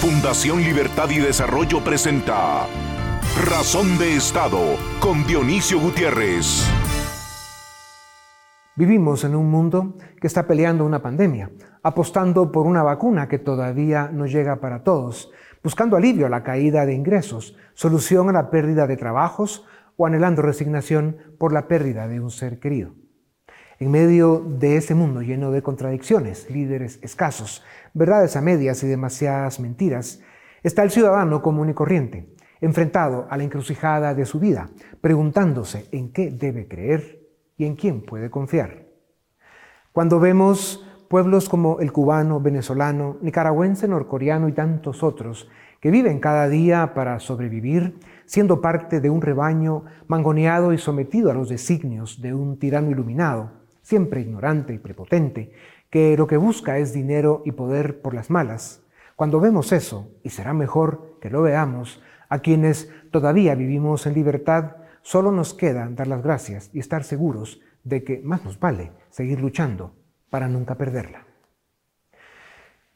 [0.00, 2.66] Fundación Libertad y Desarrollo presenta
[3.46, 4.58] Razón de Estado
[4.98, 6.66] con Dionisio Gutiérrez.
[8.76, 11.50] Vivimos en un mundo que está peleando una pandemia,
[11.82, 15.30] apostando por una vacuna que todavía no llega para todos,
[15.62, 19.66] buscando alivio a la caída de ingresos, solución a la pérdida de trabajos
[19.98, 22.94] o anhelando resignación por la pérdida de un ser querido.
[23.80, 27.64] En medio de ese mundo lleno de contradicciones, líderes escasos,
[27.94, 30.20] verdades a medias y demasiadas mentiras,
[30.62, 34.68] está el ciudadano común y corriente, enfrentado a la encrucijada de su vida,
[35.00, 38.84] preguntándose en qué debe creer y en quién puede confiar.
[39.92, 45.48] Cuando vemos pueblos como el cubano, venezolano, nicaragüense, norcoreano y tantos otros
[45.80, 51.34] que viven cada día para sobrevivir, siendo parte de un rebaño mangoneado y sometido a
[51.34, 53.59] los designios de un tirano iluminado,
[53.90, 55.50] siempre ignorante y prepotente,
[55.90, 58.84] que lo que busca es dinero y poder por las malas.
[59.16, 64.76] Cuando vemos eso, y será mejor que lo veamos, a quienes todavía vivimos en libertad,
[65.02, 69.40] solo nos queda dar las gracias y estar seguros de que más nos vale seguir
[69.40, 69.92] luchando
[70.30, 71.29] para nunca perderla.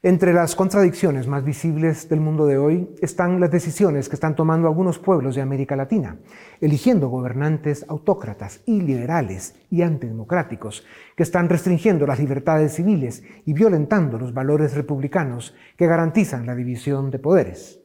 [0.06, 4.68] Entre las contradicciones más visibles del mundo de hoy están las decisiones que están tomando
[4.68, 6.18] algunos pueblos de América Latina,
[6.60, 10.84] eligiendo gobernantes autócratas y liberales y antidemocráticos,
[11.16, 17.10] que están restringiendo las libertades civiles y violentando los valores republicanos que garantizan la división
[17.10, 17.80] de poderes.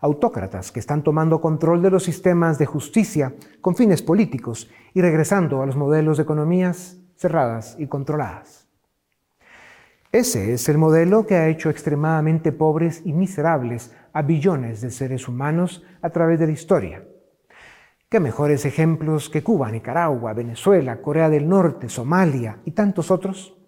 [0.00, 5.60] Autócratas que están tomando control de los sistemas de justicia con fines políticos y regresando
[5.60, 8.63] a los modelos de economías cerradas y controladas.
[10.14, 15.26] Ese es el modelo que ha hecho extremadamente pobres y miserables a billones de seres
[15.26, 17.02] humanos a través de la historia.
[18.08, 23.58] ¿Qué mejores ejemplos que Cuba, Nicaragua, Venezuela, Corea del Norte, Somalia y tantos otros?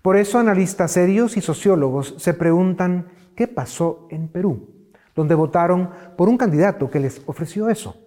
[0.00, 4.66] Por eso analistas serios y sociólogos se preguntan qué pasó en Perú,
[5.14, 8.06] donde votaron por un candidato que les ofreció eso.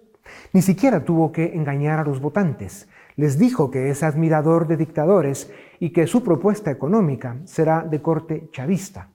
[0.52, 2.88] Ni siquiera tuvo que engañar a los votantes.
[3.14, 5.52] Les dijo que es admirador de dictadores
[5.84, 9.10] y que su propuesta económica será de corte chavista.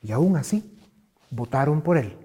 [0.00, 0.78] Y aún así,
[1.30, 2.16] votaron por él.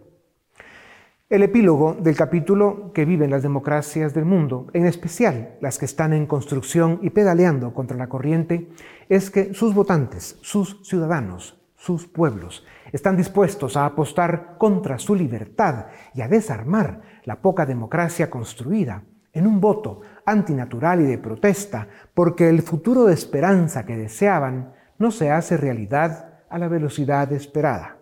[1.32, 6.14] El epílogo del capítulo que viven las democracias del mundo, en especial las que están
[6.14, 8.70] en construcción y pedaleando contra la corriente,
[9.10, 15.88] es que sus votantes, sus ciudadanos, sus pueblos, están dispuestos a apostar contra su libertad
[16.14, 22.50] y a desarmar la poca democracia construida en un voto antinatural y de protesta, porque
[22.50, 27.98] el futuro de esperanza que deseaban no se hace realidad a la velocidad esperada.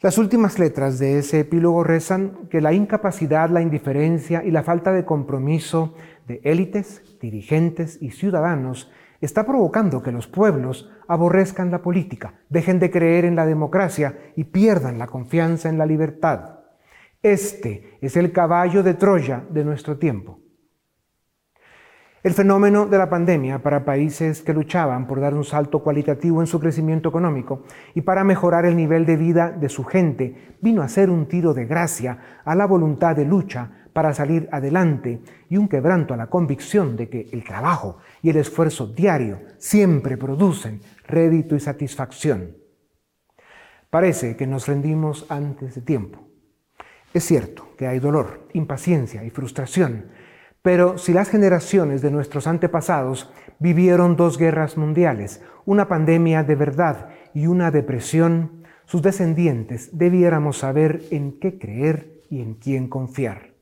[0.00, 4.92] Las últimas letras de ese epílogo rezan que la incapacidad, la indiferencia y la falta
[4.92, 5.94] de compromiso
[6.26, 12.90] de élites, dirigentes y ciudadanos está provocando que los pueblos aborrezcan la política, dejen de
[12.90, 16.51] creer en la democracia y pierdan la confianza en la libertad.
[17.22, 20.40] Este es el caballo de Troya de nuestro tiempo.
[22.24, 26.48] El fenómeno de la pandemia para países que luchaban por dar un salto cualitativo en
[26.48, 27.62] su crecimiento económico
[27.94, 31.54] y para mejorar el nivel de vida de su gente vino a ser un tiro
[31.54, 36.26] de gracia a la voluntad de lucha para salir adelante y un quebranto a la
[36.26, 42.56] convicción de que el trabajo y el esfuerzo diario siempre producen rédito y satisfacción.
[43.90, 46.31] Parece que nos rendimos antes de tiempo.
[47.14, 50.06] Es cierto que hay dolor, impaciencia y frustración,
[50.62, 57.08] pero si las generaciones de nuestros antepasados vivieron dos guerras mundiales, una pandemia de verdad
[57.34, 63.52] y una depresión, sus descendientes debiéramos saber en qué creer y en quién confiar.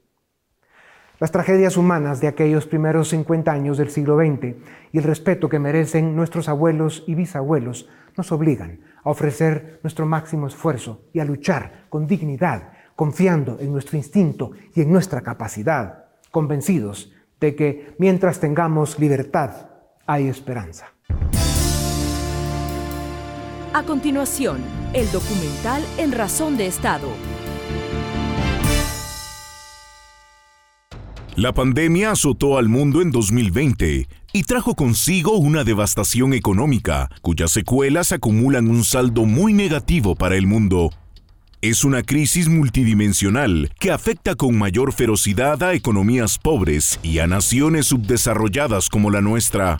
[1.18, 4.54] Las tragedias humanas de aquellos primeros 50 años del siglo XX
[4.92, 10.46] y el respeto que merecen nuestros abuelos y bisabuelos nos obligan a ofrecer nuestro máximo
[10.46, 17.10] esfuerzo y a luchar con dignidad confiando en nuestro instinto y en nuestra capacidad, convencidos
[17.40, 19.70] de que mientras tengamos libertad,
[20.06, 20.92] hay esperanza.
[23.72, 24.58] A continuación,
[24.92, 27.08] el documental En Razón de Estado.
[31.36, 38.12] La pandemia azotó al mundo en 2020 y trajo consigo una devastación económica, cuyas secuelas
[38.12, 40.90] acumulan un saldo muy negativo para el mundo
[41.62, 47.86] es una crisis multidimensional que afecta con mayor ferocidad a economías pobres y a naciones
[47.88, 49.78] subdesarrolladas como la nuestra.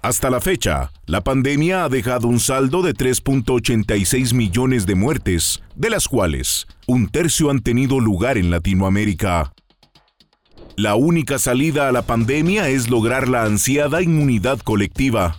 [0.00, 5.90] Hasta la fecha, la pandemia ha dejado un saldo de 3.86 millones de muertes, de
[5.90, 9.52] las cuales un tercio han tenido lugar en Latinoamérica.
[10.76, 15.36] La única salida a la pandemia es lograr la ansiada inmunidad colectiva.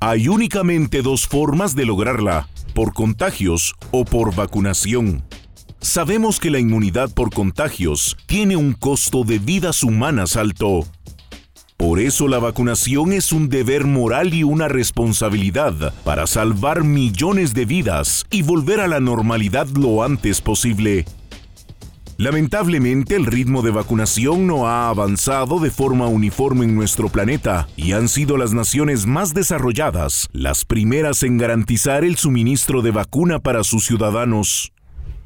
[0.00, 5.24] Hay únicamente dos formas de lograrla por contagios o por vacunación.
[5.80, 10.86] Sabemos que la inmunidad por contagios tiene un costo de vidas humanas alto.
[11.76, 17.64] Por eso la vacunación es un deber moral y una responsabilidad para salvar millones de
[17.64, 21.06] vidas y volver a la normalidad lo antes posible.
[22.20, 27.92] Lamentablemente el ritmo de vacunación no ha avanzado de forma uniforme en nuestro planeta y
[27.92, 33.64] han sido las naciones más desarrolladas las primeras en garantizar el suministro de vacuna para
[33.64, 34.74] sus ciudadanos.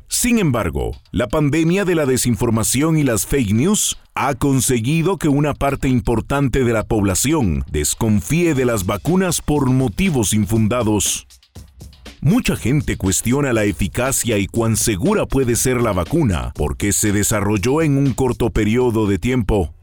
[0.06, 5.52] Sin embargo, la pandemia de la desinformación y las fake news ha conseguido que una
[5.52, 11.26] parte importante de la población desconfíe de las vacunas por motivos infundados.
[12.24, 17.82] Mucha gente cuestiona la eficacia y cuán segura puede ser la vacuna porque se desarrolló
[17.82, 19.74] en un corto periodo de tiempo.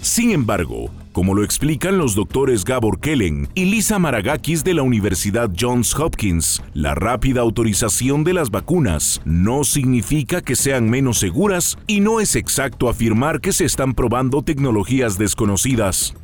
[0.00, 5.50] Sin embargo, como lo explican los doctores Gabor Kellen y Lisa Maragakis de la Universidad
[5.58, 11.98] Johns Hopkins, la rápida autorización de las vacunas no significa que sean menos seguras y
[11.98, 16.14] no es exacto afirmar que se están probando tecnologías desconocidas.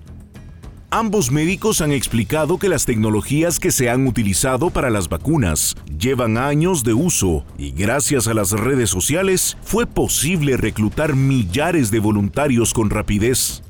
[0.96, 6.38] Ambos médicos han explicado que las tecnologías que se han utilizado para las vacunas llevan
[6.38, 12.73] años de uso y gracias a las redes sociales fue posible reclutar millares de voluntarios
[12.73, 13.64] con rapidez.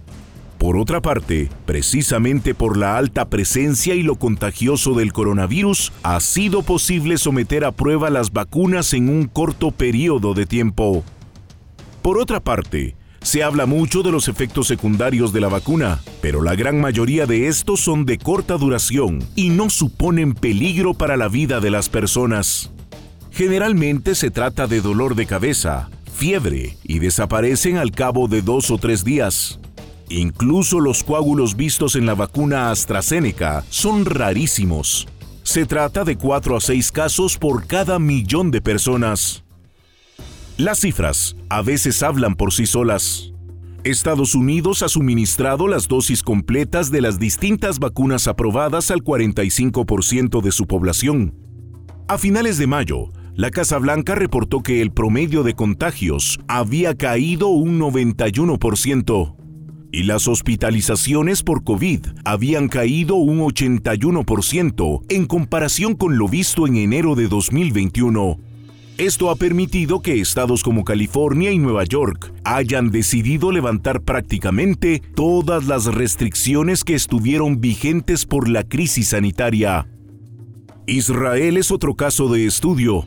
[0.58, 6.60] Por otra parte, precisamente por la alta presencia y lo contagioso del coronavirus, ha sido
[6.60, 11.02] posible someter a prueba las vacunas en un corto periodo de tiempo.
[12.02, 16.54] Por otra parte, se habla mucho de los efectos secundarios de la vacuna, pero la
[16.54, 21.58] gran mayoría de estos son de corta duración y no suponen peligro para la vida
[21.58, 22.70] de las personas.
[23.32, 28.76] Generalmente se trata de dolor de cabeza, fiebre y desaparecen al cabo de dos o
[28.76, 29.58] tres días.
[30.10, 35.08] Incluso los coágulos vistos en la vacuna AstraZeneca son rarísimos.
[35.42, 39.43] Se trata de 4 a 6 casos por cada millón de personas.
[40.56, 43.32] Las cifras a veces hablan por sí solas.
[43.82, 50.52] Estados Unidos ha suministrado las dosis completas de las distintas vacunas aprobadas al 45% de
[50.52, 51.34] su población.
[52.06, 57.48] A finales de mayo, la Casa Blanca reportó que el promedio de contagios había caído
[57.48, 59.34] un 91%
[59.90, 66.76] y las hospitalizaciones por COVID habían caído un 81% en comparación con lo visto en
[66.76, 68.53] enero de 2021.
[68.96, 75.66] Esto ha permitido que estados como California y Nueva York hayan decidido levantar prácticamente todas
[75.66, 79.88] las restricciones que estuvieron vigentes por la crisis sanitaria.
[80.86, 83.04] Israel es otro caso de estudio.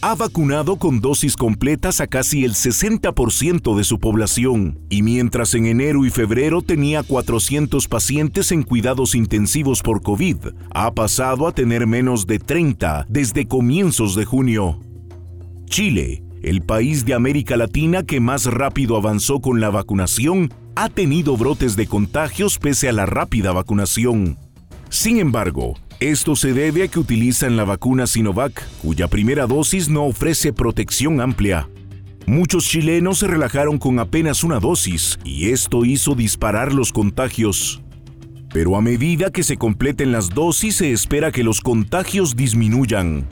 [0.00, 5.66] Ha vacunado con dosis completas a casi el 60% de su población, y mientras en
[5.66, 10.36] enero y febrero tenía 400 pacientes en cuidados intensivos por COVID,
[10.70, 14.80] ha pasado a tener menos de 30 desde comienzos de junio.
[15.66, 21.36] Chile, el país de América Latina que más rápido avanzó con la vacunación, ha tenido
[21.36, 24.38] brotes de contagios pese a la rápida vacunación.
[24.88, 30.04] Sin embargo, esto se debe a que utilizan la vacuna Sinovac, cuya primera dosis no
[30.04, 31.68] ofrece protección amplia.
[32.26, 37.82] Muchos chilenos se relajaron con apenas una dosis y esto hizo disparar los contagios.
[38.52, 43.26] Pero a medida que se completen las dosis se espera que los contagios disminuyan.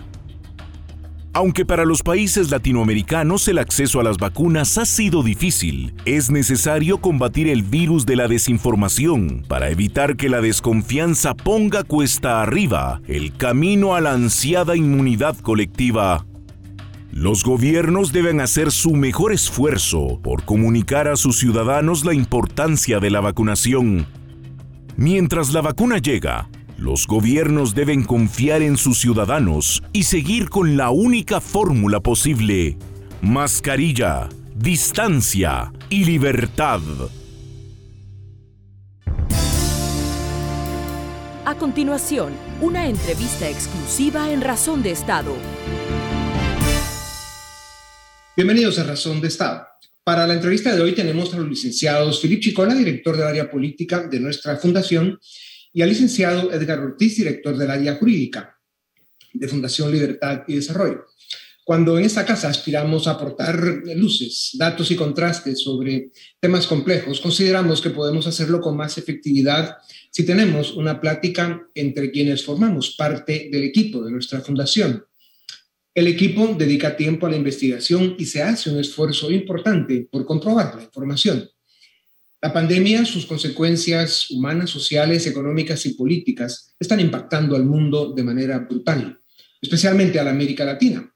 [1.36, 6.98] Aunque para los países latinoamericanos el acceso a las vacunas ha sido difícil, es necesario
[6.98, 13.36] combatir el virus de la desinformación para evitar que la desconfianza ponga cuesta arriba el
[13.36, 16.24] camino a la ansiada inmunidad colectiva.
[17.10, 23.10] Los gobiernos deben hacer su mejor esfuerzo por comunicar a sus ciudadanos la importancia de
[23.10, 24.06] la vacunación.
[24.96, 30.90] Mientras la vacuna llega, los gobiernos deben confiar en sus ciudadanos y seguir con la
[30.90, 32.76] única fórmula posible.
[33.22, 36.80] Mascarilla, distancia y libertad.
[41.46, 45.36] A continuación, una entrevista exclusiva en Razón de Estado.
[48.36, 49.66] Bienvenidos a Razón de Estado.
[50.02, 54.08] Para la entrevista de hoy tenemos a los licenciados Filip Chicola, director del área política
[54.08, 55.18] de nuestra fundación,
[55.74, 58.56] y al licenciado Edgar Ortiz, director del área jurídica
[59.32, 61.06] de Fundación Libertad y Desarrollo.
[61.64, 63.58] Cuando en esta casa aspiramos a aportar
[63.96, 69.78] luces, datos y contrastes sobre temas complejos, consideramos que podemos hacerlo con más efectividad
[70.10, 75.04] si tenemos una plática entre quienes formamos parte del equipo de nuestra fundación.
[75.94, 80.76] El equipo dedica tiempo a la investigación y se hace un esfuerzo importante por comprobar
[80.76, 81.48] la información.
[82.44, 88.58] La pandemia, sus consecuencias humanas, sociales, económicas y políticas están impactando al mundo de manera
[88.58, 89.18] brutal.
[89.62, 91.10] especialmente a la América Latina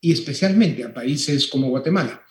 [0.00, 2.24] y especialmente a países como Guatemala.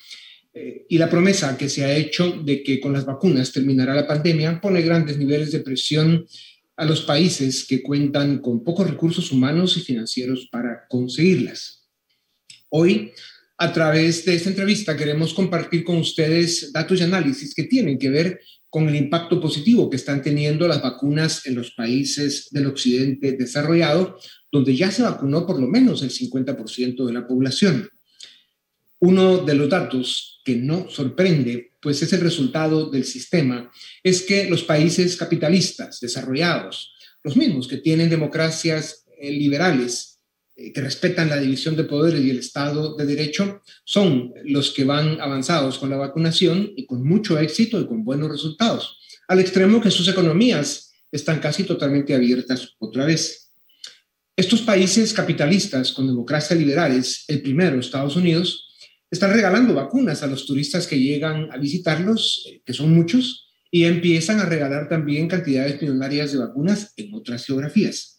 [0.54, 4.06] Eh, y la promesa que se ha hecho de que con las vacunas terminará la
[4.06, 6.28] pandemia pone grandes niveles de presión
[6.76, 11.88] a los países que cuentan con pocos recursos humanos y financieros para conseguirlas.
[12.68, 13.14] Hoy,
[13.58, 18.10] a través de esta entrevista, queremos compartir con ustedes datos y análisis que tienen que
[18.10, 23.34] ver con el impacto positivo que están teniendo las vacunas en los países del occidente
[23.34, 24.18] desarrollado,
[24.52, 27.88] donde ya se vacunó por lo menos el 50% de la población.
[29.00, 34.50] Uno de los datos que no sorprende, pues es el resultado del sistema, es que
[34.50, 36.94] los países capitalistas desarrollados,
[37.24, 40.13] los mismos que tienen democracias eh, liberales,
[40.56, 45.20] que respetan la división de poderes y el Estado de Derecho, son los que van
[45.20, 49.92] avanzados con la vacunación y con mucho éxito y con buenos resultados, al extremo que
[49.92, 53.52] sus economías están casi totalmente abiertas otra vez.
[54.36, 58.68] Estos países capitalistas con democracias liberales, el primero, Estados Unidos,
[59.12, 63.86] están regalando vacunas a los turistas que llegan a visitarlos, eh, que son muchos, y
[63.86, 68.13] empiezan a regalar también cantidades millonarias de vacunas en otras geografías.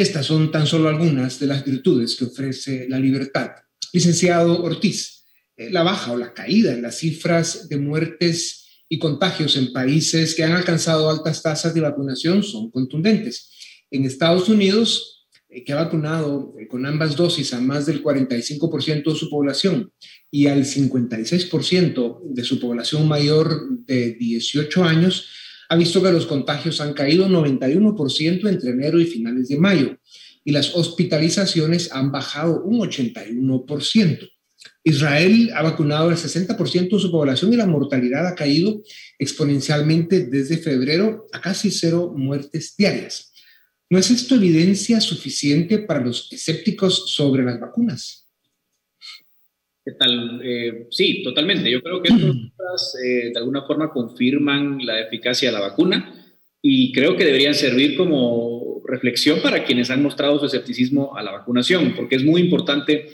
[0.00, 3.50] Estas son tan solo algunas de las virtudes que ofrece la libertad.
[3.92, 5.26] Licenciado Ortiz,
[5.58, 10.34] eh, la baja o la caída en las cifras de muertes y contagios en países
[10.34, 13.50] que han alcanzado altas tasas de vacunación son contundentes.
[13.90, 19.12] En Estados Unidos, eh, que ha vacunado eh, con ambas dosis a más del 45%
[19.12, 19.92] de su población
[20.30, 25.28] y al 56% de su población mayor de 18 años,
[25.70, 29.96] ha visto que los contagios han caído 91% entre enero y finales de mayo
[30.44, 34.28] y las hospitalizaciones han bajado un 81%.
[34.82, 38.82] Israel ha vacunado el 60% de su población y la mortalidad ha caído
[39.16, 43.32] exponencialmente desde febrero a casi cero muertes diarias.
[43.88, 48.19] ¿No es esto evidencia suficiente para los escépticos sobre las vacunas?
[49.84, 50.40] ¿Qué tal?
[50.44, 51.70] Eh, sí, totalmente.
[51.70, 56.14] Yo creo que estas eh, de alguna forma confirman la eficacia de la vacuna
[56.62, 61.32] y creo que deberían servir como reflexión para quienes han mostrado su escepticismo a la
[61.32, 63.08] vacunación, porque es muy importante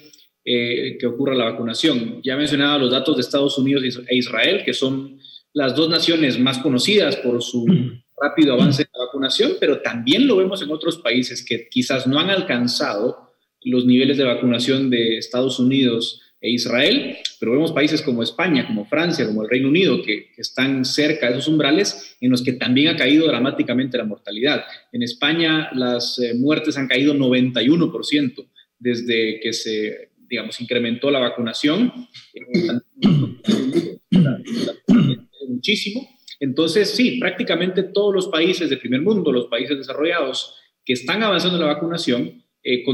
[0.45, 2.21] eh, que ocurra la vacunación.
[2.25, 5.19] Ya mencionaba los datos de Estados Unidos e Israel, que son
[5.53, 7.67] las dos naciones más conocidas por su
[8.21, 12.19] rápido avance de la vacunación, pero también lo vemos en otros países que quizás no
[12.19, 13.31] han alcanzado
[13.63, 18.85] los niveles de vacunación de Estados Unidos e Israel, pero vemos países como España, como
[18.85, 22.89] Francia, como el Reino Unido, que, están cerca de esos umbrales en los que también
[22.89, 24.65] ha caído dramáticamente la mortalidad.
[24.93, 31.93] En España las eh, muertes han caído 91% desde que se, digamos, incrementó la vacunación.
[35.49, 36.09] muchísimo.
[36.39, 41.57] Entonces, sí, prácticamente todos los países de primer mundo, los países desarrollados que están avanzando
[41.57, 42.85] en la vacunación, eh,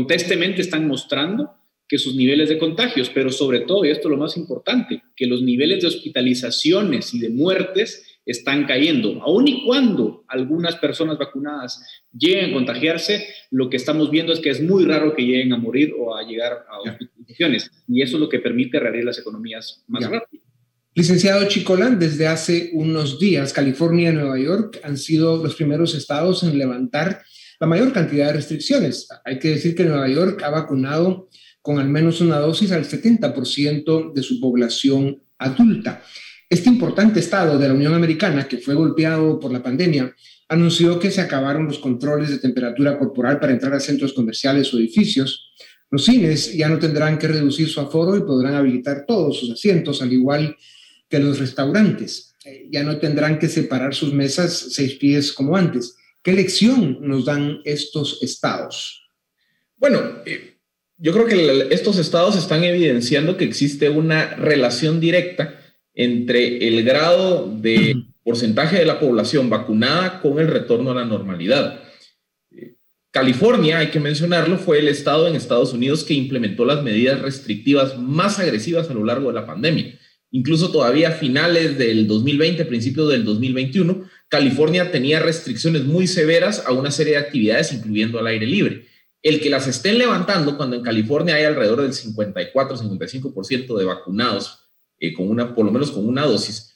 [0.59, 1.51] están mostrando
[1.93, 5.27] que sus niveles de contagios, pero sobre todo, y esto es lo más importante, que
[5.27, 9.21] los niveles de hospitalizaciones y de muertes están cayendo.
[9.21, 11.85] Aun y cuando algunas personas vacunadas
[12.17, 15.59] lleguen a contagiarse, lo que estamos viendo es que es muy raro que lleguen a
[15.59, 17.71] morir o a llegar a hospitalizaciones.
[17.87, 20.43] Y eso es lo que permite reabrir las economías más rápido.
[20.95, 26.43] Licenciado Chicolán, desde hace unos días, California y Nueva York han sido los primeros estados
[26.43, 27.21] en levantar
[27.61, 29.09] la mayor cantidad de restricciones.
[29.27, 31.29] Hay que decir que Nueva York ha vacunado
[31.63, 36.03] con al menos una dosis al 70% de su población adulta.
[36.51, 40.15] Este importante estado de la Unión Americana, que fue golpeado por la pandemia,
[40.49, 44.79] anunció que se acabaron los controles de temperatura corporal para entrar a centros comerciales o
[44.79, 45.51] edificios.
[45.91, 50.03] Los cines ya no tendrán que reducir su aforo y podrán habilitar todos sus asientos,
[50.03, 50.55] al igual
[51.09, 52.35] que los restaurantes.
[52.45, 55.97] Eh, ya no tendrán que separar sus mesas seis pies como antes.
[56.23, 59.11] ¿Qué lección nos dan estos estados?
[59.77, 60.52] Bueno, eh,
[61.03, 65.61] yo creo que estos estados están evidenciando que existe una relación directa
[65.95, 71.81] entre el grado de porcentaje de la población vacunada con el retorno a la normalidad.
[72.53, 72.77] Eh,
[73.11, 77.99] California, hay que mencionarlo, fue el estado en Estados Unidos que implementó las medidas restrictivas
[77.99, 79.99] más agresivas a lo largo de la pandemia.
[80.31, 86.71] Incluso todavía a finales del 2020, principios del 2021, California tenía restricciones muy severas a
[86.71, 88.92] una serie de actividades, incluyendo al aire libre.
[89.23, 94.59] El que las estén levantando cuando en California hay alrededor del 54-55% de vacunados,
[94.99, 96.73] eh, con una, por lo menos con una dosis,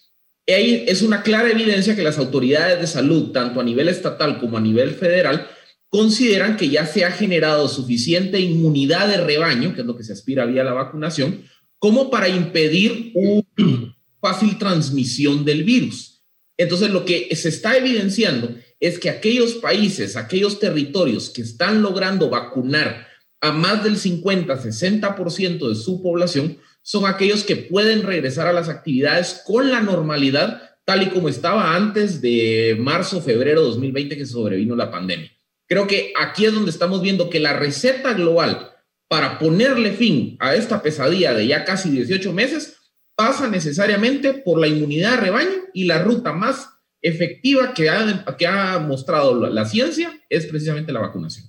[0.47, 4.61] es una clara evidencia que las autoridades de salud, tanto a nivel estatal como a
[4.61, 5.49] nivel federal,
[5.89, 10.13] consideran que ya se ha generado suficiente inmunidad de rebaño, que es lo que se
[10.13, 11.43] aspira vía la vacunación,
[11.79, 16.23] como para impedir una fácil transmisión del virus.
[16.57, 18.55] Entonces, lo que se está evidenciando
[18.87, 23.07] es que aquellos países, aquellos territorios que están logrando vacunar
[23.41, 29.43] a más del 50-60% de su población son aquellos que pueden regresar a las actividades
[29.45, 34.77] con la normalidad tal y como estaba antes de marzo, febrero de 2020 que sobrevino
[34.77, 35.33] la pandemia.
[35.69, 38.71] Creo que aquí es donde estamos viendo que la receta global
[39.09, 42.77] para ponerle fin a esta pesadilla de ya casi 18 meses
[43.17, 46.69] pasa necesariamente por la inmunidad de rebaño y la ruta más
[47.03, 51.47] efectiva que ha, que ha mostrado la, ciencia es precisamente la vacunación.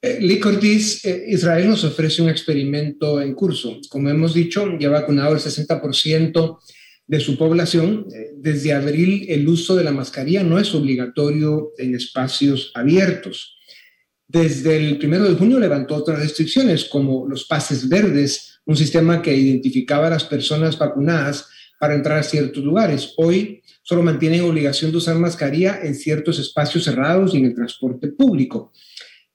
[0.00, 3.80] Eh, Lee Cortés, eh, Israel nos ofrece un experimento en curso.
[3.88, 6.58] Como hemos dicho, ya ha vacunado el 60%
[7.08, 8.06] de su población.
[8.14, 13.56] Eh, desde abril el uso de la mascarilla no es obligatorio en espacios abiertos.
[14.28, 19.34] Desde el primero de junio levantó otras restricciones como los pases verdes, un sistema que
[19.34, 21.48] identificaba a las personas vacunadas
[21.80, 23.14] para entrar a ciertos lugares.
[23.16, 28.08] Hoy solo mantienen obligación de usar mascarilla en ciertos espacios cerrados y en el transporte
[28.08, 28.70] público.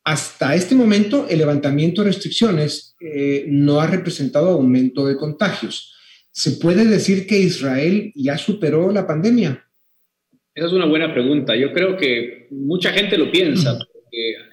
[0.04, 5.96] Hasta este momento, el levantamiento de restricciones eh, no ha representado aumento de contagios.
[6.32, 9.68] ¿Se puede decir que Israel ya superó la pandemia?
[10.54, 11.56] Esa es una buena pregunta.
[11.56, 13.80] Yo creo que mucha gente lo piensa.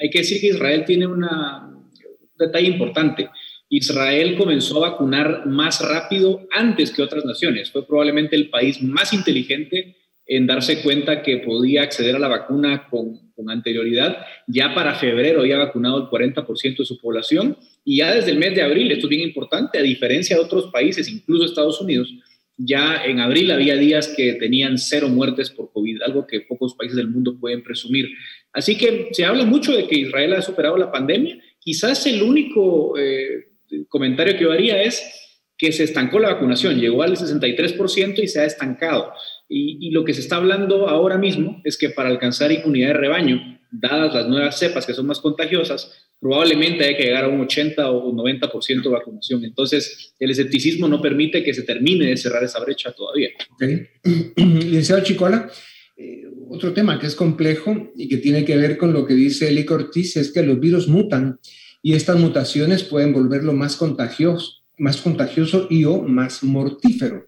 [0.00, 1.90] hay que decir que Israel tiene una, un
[2.38, 3.28] detalle importante.
[3.70, 7.70] Israel comenzó a vacunar más rápido antes que otras naciones.
[7.70, 9.96] Fue probablemente el país más inteligente
[10.26, 14.18] en darse cuenta que podía acceder a la vacuna con, anterioridad.
[14.46, 18.54] Ya para febrero había vacunado el 40% de su población y ya desde el mes
[18.54, 22.12] de abril, esto es bien importante, a diferencia de otros países, incluso Estados Unidos,
[22.58, 26.96] ya en abril había días que tenían cero muertes por COVID, algo que pocos países
[26.96, 28.10] del mundo pueden presumir.
[28.52, 31.40] Así que se habla mucho de que Israel ha superado la pandemia.
[31.58, 33.49] Quizás el único eh,
[33.88, 35.02] comentario que yo haría es
[35.56, 39.12] que se estancó la vacunación, llegó al 63% y se ha estancado.
[39.48, 42.94] Y, y, lo que se está hablando ahora mismo es que para alcanzar inmunidad de
[42.94, 47.40] rebaño, dadas las nuevas cepas que son más contagiosas, probablemente hay que llegar a un
[47.40, 49.44] 80 o un 90% de vacunación.
[49.44, 53.30] Entonces, el escepticismo no permite que se termine de cerrar esa brecha todavía.
[53.54, 53.86] Okay.
[54.36, 55.50] Licenciado Chicola,
[55.96, 59.48] eh, otro tema que es complejo y que tiene que ver con lo que dice
[59.48, 61.38] Eli Ortiz es que los virus mutan
[61.82, 67.26] y estas mutaciones pueden volverlo más contagioso, más contagioso y o más mortífero.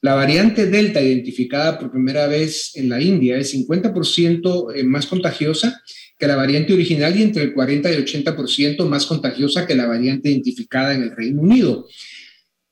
[0.00, 5.82] La variante Delta, identificada por primera vez en la India, es 50% eh, más contagiosa
[6.16, 9.86] que la variante original y entre el 40 y el 80% más contagiosa que la
[9.86, 11.88] variante identificada en el Reino Unido.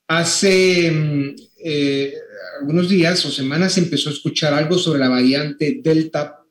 [0.09, 2.15] Hace mm, eh,
[2.61, 6.45] algunos días o semanas se empezó a escuchar algo sobre la variante Delta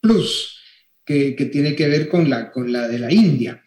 [0.00, 0.58] Plus,
[1.04, 3.64] que, tiene que ver con la, con la de la India.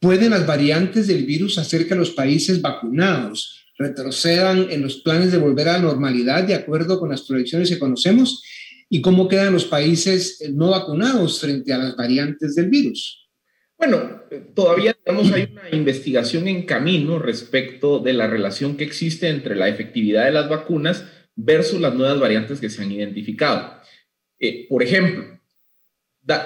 [0.00, 5.36] ¿Pueden las variantes del virus hacer que los países vacunados retrocedan en los planes de
[5.36, 8.42] volver a la normalidad de acuerdo con las proyecciones que conocemos?
[8.88, 13.28] ¿Y cómo quedan los países no vacunados frente a las variantes del virus?
[13.76, 14.22] Bueno,
[14.54, 19.68] todavía tenemos hay una investigación en camino respecto de la relación que existe entre la
[19.68, 21.04] efectividad de las vacunas
[21.36, 23.80] versus las nuevas variantes que se han identificado.
[24.38, 25.39] Eh, por ejemplo,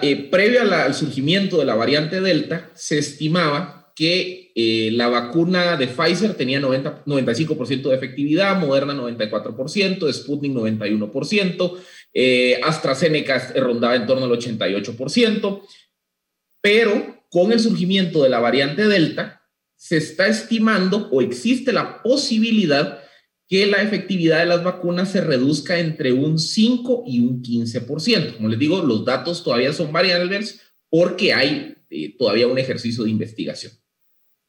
[0.02, 5.86] eh, previo al surgimiento de la variante Delta, se estimaba que eh, la vacuna de
[5.86, 11.78] Pfizer tenía 90, 95% de efectividad, Moderna 94%, Sputnik 91%,
[12.12, 15.62] eh, AstraZeneca rondaba en torno al 88%,
[16.60, 19.42] pero con el surgimiento de la variante Delta,
[19.76, 23.03] se está estimando o existe la posibilidad
[23.48, 28.36] que la efectividad de las vacunas se reduzca entre un 5 y un 15%.
[28.36, 33.10] Como les digo, los datos todavía son variables porque hay eh, todavía un ejercicio de
[33.10, 33.72] investigación.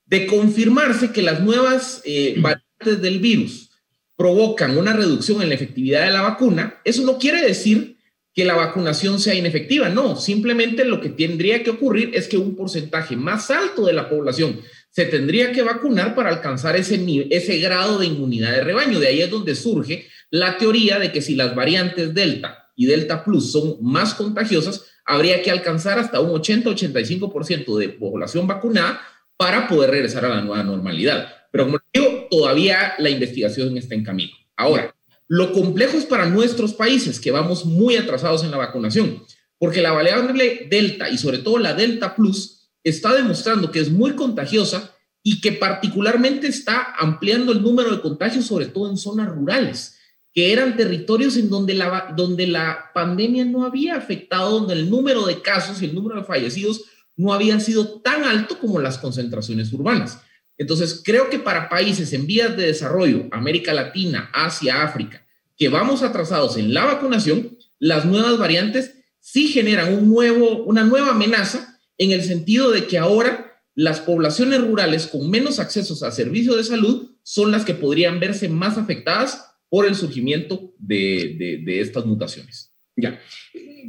[0.06, 3.72] De confirmarse que las nuevas eh, variantes del virus
[4.16, 7.98] provocan una reducción en la efectividad de la vacuna, eso no quiere decir
[8.34, 12.56] que la vacunación sea inefectiva, no, simplemente lo que tendría que ocurrir es que un
[12.56, 14.60] porcentaje más alto de la población
[14.96, 18.98] se tendría que vacunar para alcanzar ese, ese grado de inmunidad de rebaño.
[19.02, 23.26] De ahí es donde surge la teoría de que si las variantes Delta y Delta
[23.26, 29.02] Plus son más contagiosas, habría que alcanzar hasta un 80-85% de población vacunada
[29.36, 31.28] para poder regresar a la nueva normalidad.
[31.52, 34.32] Pero como digo, todavía la investigación está en camino.
[34.56, 34.96] Ahora,
[35.28, 39.22] lo complejo es para nuestros países, que vamos muy atrasados en la vacunación,
[39.58, 42.55] porque la variable Delta y sobre todo la Delta Plus
[42.86, 48.46] está demostrando que es muy contagiosa y que particularmente está ampliando el número de contagios,
[48.46, 49.98] sobre todo en zonas rurales,
[50.32, 55.26] que eran territorios en donde la, donde la pandemia no había afectado, donde el número
[55.26, 56.84] de casos y el número de fallecidos
[57.18, 60.20] no había sido tan alto como las concentraciones urbanas.
[60.58, 65.26] Entonces, creo que para países en vías de desarrollo, América Latina, Asia, África,
[65.58, 71.12] que vamos atrasados en la vacunación, las nuevas variantes sí generan un nuevo, una nueva
[71.12, 76.56] amenaza en el sentido de que ahora las poblaciones rurales con menos accesos a servicios
[76.58, 82.72] de salud son las que podrían verse más afectadas por el surgimiento de, estas mutaciones.
[82.96, 83.20] Ya.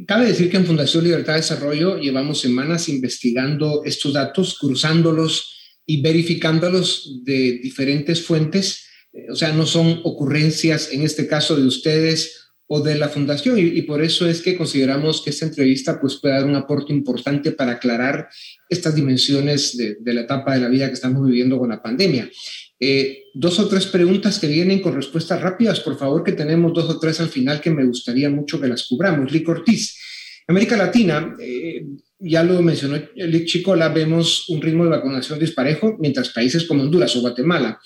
[0.05, 6.01] Cabe decir que en Fundación Libertad de Desarrollo llevamos semanas investigando estos datos, cruzándolos y
[6.01, 8.85] verificándolos de diferentes fuentes.
[9.31, 13.81] O sea, no son ocurrencias, en este caso, de ustedes o de la fundación y,
[13.83, 17.73] por eso es que consideramos que esta entrevista pues puede dar un aporte importante para
[17.73, 18.27] aclarar
[18.67, 22.29] estas dimensiones de, la etapa de la vida que estamos viviendo con la pandemia.
[22.79, 26.89] Eh, dos o tres preguntas que vienen con respuestas rápidas, por favor, que tenemos dos
[26.89, 29.31] o tres al final que me gustaría mucho que las cubramos.
[29.31, 29.97] Lick Ortiz,
[30.45, 31.85] América Latina, eh,
[32.19, 37.15] ya lo mencionó Lick Chicola, vemos un ritmo de vacunación disparejo, mientras países como Honduras
[37.15, 37.79] o Guatemala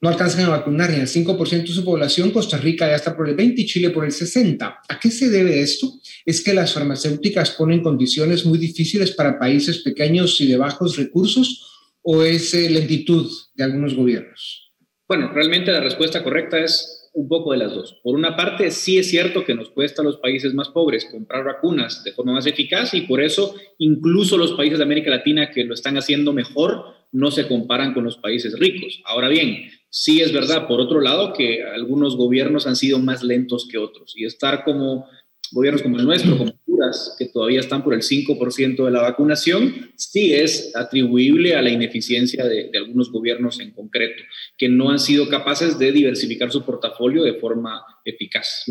[0.00, 3.28] no alcanzan a vacunar ni al 5% de su población, Costa Rica ya está por
[3.28, 4.80] el 20 y Chile por el 60.
[4.88, 5.92] ¿A qué se debe esto?
[6.24, 11.66] Es que las farmacéuticas ponen condiciones muy difíciles para países pequeños y de bajos recursos
[12.02, 14.72] o es eh, lentitud de algunos gobiernos?
[15.08, 17.98] Bueno, realmente la respuesta correcta es un poco de las dos.
[18.02, 21.44] Por una parte, sí es cierto que nos cuesta a los países más pobres comprar
[21.44, 25.64] vacunas de forma más eficaz y por eso incluso los países de América Latina que
[25.64, 29.02] lo están haciendo mejor no se comparan con los países ricos.
[29.04, 33.66] Ahora bien, Sí es verdad, por otro lado, que algunos gobiernos han sido más lentos
[33.68, 35.06] que otros y estar como
[35.52, 39.90] gobiernos como el nuestro, como Honduras, que todavía están por el 5% de la vacunación,
[39.96, 44.22] sí es atribuible a la ineficiencia de, algunos gobiernos en concreto,
[44.56, 48.64] que no han sido capaces de diversificar su portafolio de forma eficaz.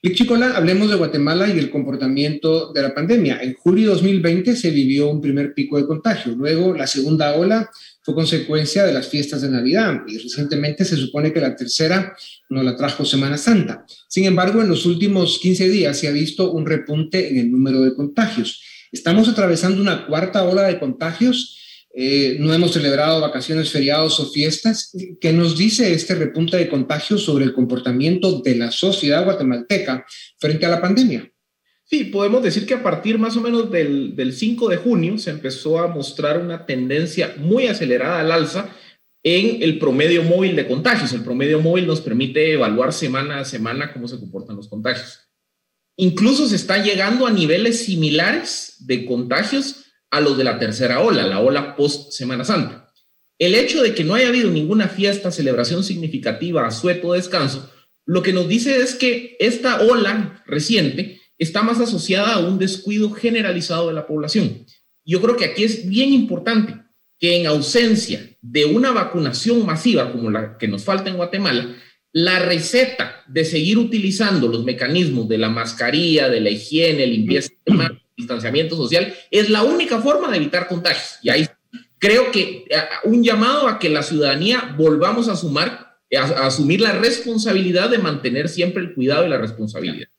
[0.00, 3.40] Y Chicola, hablemos de Guatemala y el comportamiento de la pandemia.
[3.40, 7.70] En julio de 2020 se vivió un primer pico de contagio, luego la segunda ola
[8.02, 12.16] fue consecuencia de las fiestas de Navidad y recientemente se supone que la tercera
[12.50, 13.86] no la trajo Semana Santa.
[14.08, 17.80] Sin embargo, en los últimos 15 días se ha visto un repunte en el número
[17.82, 18.60] de contagios.
[18.90, 21.58] Estamos atravesando una cuarta ola de contagios.
[21.94, 24.92] Eh, no hemos celebrado vacaciones, feriados o fiestas.
[25.20, 30.04] ¿Qué nos dice este repunte de contagios sobre el comportamiento de la sociedad guatemalteca
[30.38, 31.32] frente a la pandemia?
[31.92, 35.28] Sí, podemos decir que a partir más o menos del, del 5 de junio se
[35.28, 38.74] empezó a mostrar una tendencia muy acelerada al alza
[39.22, 41.12] en el promedio móvil de contagios.
[41.12, 45.28] El promedio móvil nos permite evaluar semana a semana cómo se comportan los contagios.
[45.98, 51.26] Incluso se está llegando a niveles similares de contagios a los de la tercera ola,
[51.26, 52.90] la ola post Semana Santa.
[53.38, 57.70] El hecho de que no haya habido ninguna fiesta, celebración significativa, asueto, descanso,
[58.06, 63.10] lo que nos dice es que esta ola reciente está más asociada a un descuido
[63.10, 64.64] generalizado de la población.
[65.04, 66.76] Yo creo que aquí es bien importante
[67.18, 71.76] que en ausencia de una vacunación masiva como la que nos falta en Guatemala,
[72.12, 77.50] la receta de seguir utilizando los mecanismos de la mascarilla, de la higiene, limpieza
[78.16, 81.18] distanciamiento social, es la única forma de evitar contagios.
[81.22, 81.46] Y ahí
[81.98, 86.92] creo que eh, un llamado a que la ciudadanía volvamos a, sumar, a asumir la
[86.92, 90.11] responsabilidad de mantener siempre el cuidado y la responsabilidad.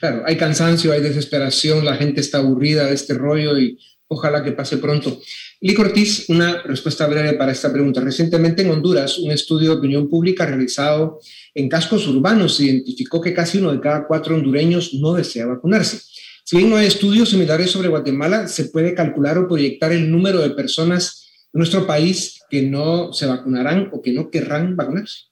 [0.00, 4.52] Claro, hay cansancio, hay desesperación, la gente está aburrida de este rollo y ojalá que
[4.52, 5.20] pase pronto.
[5.60, 8.00] Lick Ortiz, una respuesta breve para esta pregunta.
[8.00, 11.20] Recientemente en Honduras, un estudio de opinión pública realizado
[11.54, 16.00] en cascos urbanos identificó que casi uno de cada cuatro hondureños no desea vacunarse.
[16.44, 20.40] Si bien no hay estudios similares sobre Guatemala, se puede calcular o proyectar el número
[20.40, 25.24] de personas en nuestro país que no se vacunarán o que no querrán vacunarse.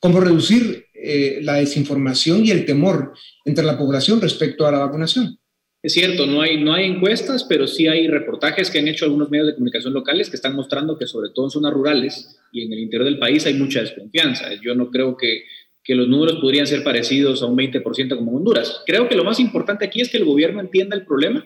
[0.00, 3.12] ¿Cómo reducir eh, la desinformación y el temor
[3.44, 5.38] entre la población respecto a la vacunación.
[5.84, 9.30] Es cierto, no hay, no hay encuestas, pero sí hay reportajes que han hecho algunos
[9.30, 12.72] medios de comunicación locales que están mostrando que sobre todo en zonas rurales y en
[12.72, 14.48] el interior del país hay mucha desconfianza.
[14.62, 15.42] Yo no creo que,
[15.82, 18.80] que los números podrían ser parecidos a un 20% como Honduras.
[18.86, 21.44] Creo que lo más importante aquí es que el gobierno entienda el problema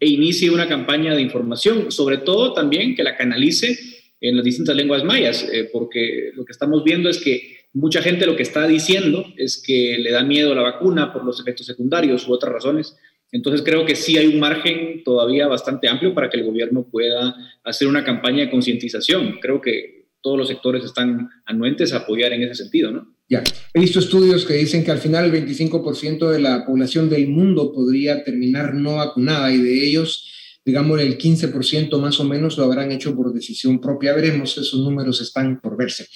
[0.00, 3.78] e inicie una campaña de información, sobre todo también que la canalice
[4.18, 8.24] en las distintas lenguas mayas, eh, porque lo que estamos viendo es que Mucha gente
[8.24, 12.26] lo que está diciendo es que le da miedo la vacuna por los efectos secundarios
[12.28, 12.96] u otras razones.
[13.32, 17.34] Entonces creo que sí hay un margen todavía bastante amplio para que el gobierno pueda
[17.64, 19.38] hacer una campaña de concientización.
[19.40, 23.12] Creo que todos los sectores están anuentes a apoyar en ese sentido, ¿no?
[23.28, 27.26] Ya, he visto estudios que dicen que al final el 25% de la población del
[27.26, 30.30] mundo podría terminar no vacunada y de ellos
[30.64, 34.14] digamos, el 15% más o menos lo habrán hecho por decisión propia.
[34.14, 36.06] Veremos, esos números están por verse.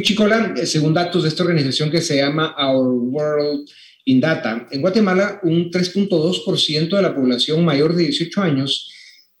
[0.00, 3.68] Chicola, eh, según datos de esta organización que se llama Our World
[4.06, 8.90] in Data, en Guatemala un 3.2% de la población mayor de 18 años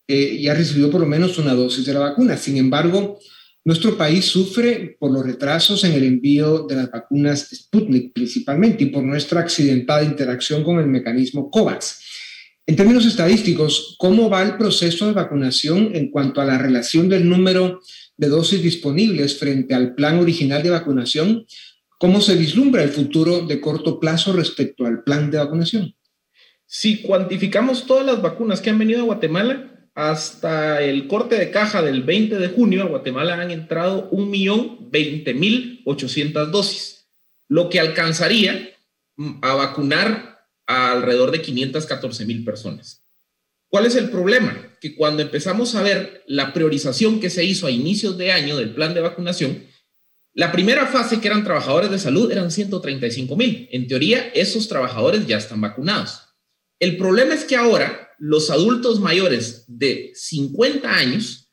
[0.06, 2.36] eh, ya recibido por lo menos una dosis de la vacuna.
[2.36, 3.18] Sin embargo,
[3.64, 8.86] nuestro país sufre por los retrasos en el envío de las vacunas Sputnik principalmente y
[8.86, 12.00] por nuestra accidentada interacción con el mecanismo COVAX.
[12.68, 17.26] En términos estadísticos, ¿cómo va el proceso de vacunación en cuanto a la relación del
[17.26, 17.80] número
[18.18, 21.46] de dosis disponibles frente al plan original de vacunación?
[21.98, 25.96] ¿Cómo se vislumbra el futuro de corto plazo respecto al plan de vacunación?
[26.66, 31.80] Si cuantificamos todas las vacunas que han venido a Guatemala, hasta el corte de caja
[31.80, 37.08] del 20 de junio, a Guatemala han entrado 1.020.800 dosis,
[37.48, 38.74] lo que alcanzaría
[39.40, 40.37] a vacunar
[40.68, 43.02] a alrededor de 514.000 personas.
[43.68, 44.76] ¿Cuál es el problema?
[44.80, 48.74] Que cuando empezamos a ver la priorización que se hizo a inicios de año del
[48.74, 49.64] plan de vacunación,
[50.34, 53.68] la primera fase, que eran trabajadores de salud, eran 135 mil.
[53.72, 56.20] En teoría, esos trabajadores ya están vacunados.
[56.78, 61.50] El problema es que ahora los adultos mayores de 50 años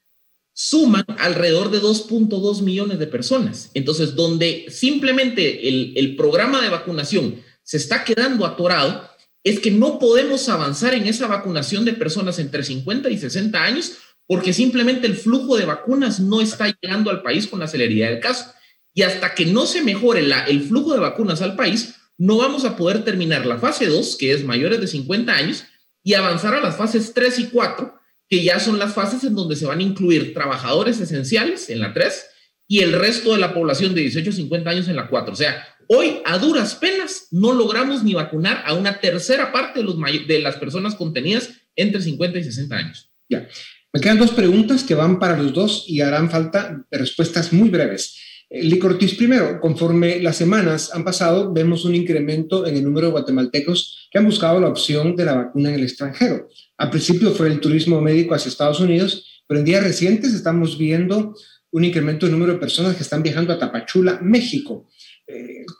[0.53, 3.71] suman alrededor de 2.2 millones de personas.
[3.73, 9.09] Entonces, donde simplemente el, el programa de vacunación se está quedando atorado,
[9.43, 13.97] es que no podemos avanzar en esa vacunación de personas entre 50 y 60 años
[14.27, 18.19] porque simplemente el flujo de vacunas no está llegando al país con la celeridad del
[18.19, 18.51] caso.
[18.93, 22.75] Y hasta que no se mejore el flujo de vacunas al país, no vamos a
[22.75, 25.65] poder terminar la fase 2, que es mayores de 50 años,
[26.01, 27.93] y avanzar a las fases 3 y 4,
[28.29, 31.93] que ya son las fases en donde se van a incluir trabajadores esenciales en la
[31.93, 32.25] 3
[32.67, 35.33] y el resto de la población de 18 a 50 años en la 4.
[35.33, 39.85] O sea, hoy a duras penas no logramos ni vacunar a una tercera parte de,
[39.85, 43.11] los de las personas contenidas entre 50 y 60 años.
[43.29, 43.47] Ya.
[43.93, 48.17] Me quedan dos preguntas que van para los dos y harán falta respuestas muy breves.
[48.49, 54.07] Licortis, primero, conforme las semanas han pasado, vemos un incremento en el número de guatemaltecos
[54.11, 56.47] que han buscado la opción de la vacuna en el extranjero.
[56.77, 61.35] Al principio fue el turismo médico hacia Estados Unidos, pero en días recientes estamos viendo
[61.71, 64.87] un incremento del número de personas que están viajando a Tapachula, México.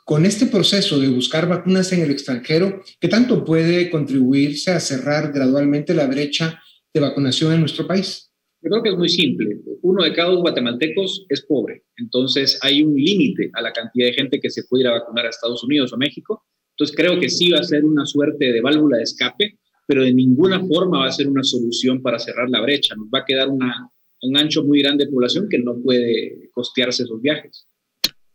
[0.04, 5.32] Con este proceso de buscar vacunas en el extranjero, ¿qué tanto puede contribuirse a cerrar
[5.32, 6.60] gradualmente la brecha
[6.92, 8.30] de vacunación en nuestro país?
[8.62, 9.60] Yo creo que es muy simple.
[9.82, 11.84] Uno de cada dos guatemaltecos es pobre.
[11.98, 15.26] Entonces hay un límite a la cantidad de gente que se puede ir a vacunar
[15.26, 16.44] a Estados Unidos o México.
[16.70, 20.12] Entonces creo que sí va a ser una suerte de válvula de escape, pero de
[20.12, 22.96] ninguna forma va a ser una solución para cerrar la brecha.
[22.96, 27.20] Nos va a quedar un ancho muy grande de población que no puede costearse esos
[27.20, 27.68] viajes.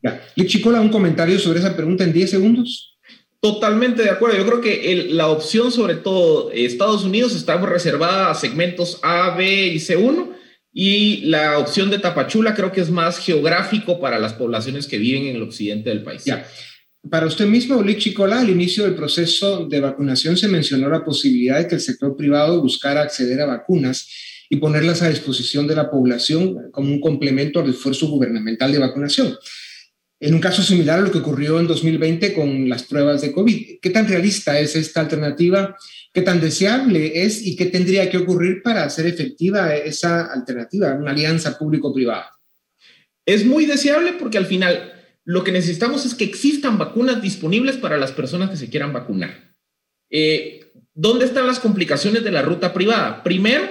[0.03, 0.21] Ya.
[0.45, 2.97] Chicola, un comentario sobre esa pregunta en 10 segundos.
[3.39, 4.37] Totalmente de acuerdo.
[4.37, 9.67] Yo creo que la opción, sobre todo Estados Unidos, está reservada a segmentos A, B
[9.67, 10.29] y C1.
[10.73, 15.25] Y la opción de Tapachula creo que es más geográfico para las poblaciones que viven
[15.25, 16.23] en el occidente del país.
[16.23, 16.45] Ya.
[17.09, 21.57] Para usted mismo, Lick Chicola, al inicio del proceso de vacunación se mencionó la posibilidad
[21.57, 24.07] de que el sector privado buscara acceder a vacunas
[24.49, 29.35] y ponerlas a disposición de la población como un complemento al esfuerzo gubernamental de vacunación
[30.21, 33.79] en un caso similar a lo que ocurrió en 2020 con las pruebas de COVID.
[33.81, 35.75] ¿Qué tan realista es esta alternativa?
[36.13, 41.11] ¿Qué tan deseable es y qué tendría que ocurrir para hacer efectiva esa alternativa, una
[41.11, 42.29] alianza público-privada?
[43.25, 44.93] Es muy deseable porque al final
[45.25, 49.55] lo que necesitamos es que existan vacunas disponibles para las personas que se quieran vacunar.
[50.11, 53.23] Eh, ¿Dónde están las complicaciones de la ruta privada?
[53.23, 53.63] Primero,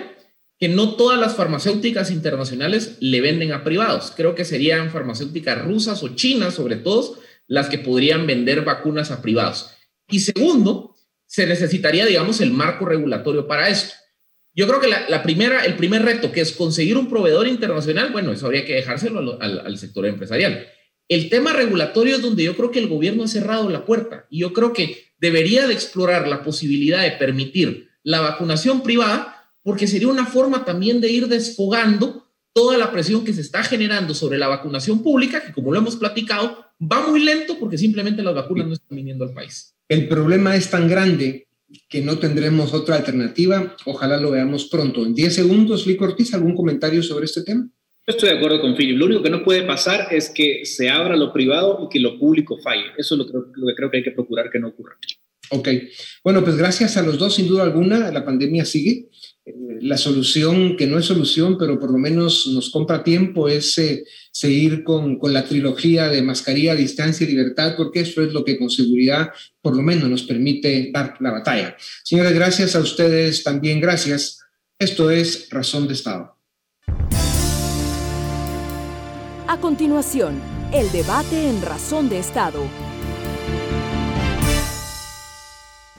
[0.60, 4.12] que no todas las farmacéuticas internacionales le venden a privados.
[4.14, 9.22] Creo que serían farmacéuticas rusas o chinas, sobre todo, las que podrían vender vacunas a
[9.22, 9.70] privados.
[10.10, 10.94] Y segundo,
[11.24, 13.94] se necesitaría, digamos, el marco regulatorio para esto.
[14.54, 18.30] Yo creo que la, primera, el primer reto, que es conseguir un proveedor internacional, bueno,
[18.30, 20.66] eso habría que dejárselo al, al sector empresarial.
[21.08, 24.40] El tema regulatorio es donde yo creo que el gobierno ha cerrado la puerta y
[24.40, 29.39] yo creo que debería de explorar la posibilidad de permitir la vacunación privada
[29.70, 34.14] porque sería una forma también de ir desfogando toda la presión que se está generando
[34.14, 38.34] sobre la vacunación pública, que como lo hemos platicado, va muy lento porque simplemente las
[38.34, 39.76] vacunas no están viniendo al país.
[39.88, 41.46] El problema es tan grande
[41.88, 43.76] que no tendremos otra alternativa.
[43.84, 45.06] Ojalá lo veamos pronto.
[45.06, 47.70] En 10 segundos, Lick Ortiz, ¿algún comentario sobre este tema?
[48.08, 48.98] estoy de acuerdo con Philip.
[48.98, 52.18] Lo único que no puede pasar es que se abra lo privado y que lo
[52.18, 52.86] público falle.
[52.98, 54.98] Eso es lo que creo que hay que procurar que no ocurra.
[55.50, 55.68] Ok.
[56.24, 59.10] Bueno, pues gracias a los dos, sin duda alguna, la pandemia sigue
[59.44, 64.04] la solución, que no es solución, pero por lo menos nos compra tiempo, es eh,
[64.30, 68.58] seguir con, con, la trilogía de mascarilla, distancia y libertad, porque eso es lo que
[68.58, 69.30] con seguridad
[69.62, 71.76] por lo menos nos permite dar la batalla.
[72.04, 74.40] Señores, gracias a ustedes también, gracias.
[74.78, 76.36] Esto es Razón de Estado.
[79.46, 80.40] A continuación,
[80.72, 82.89] el debate en Razón de Estado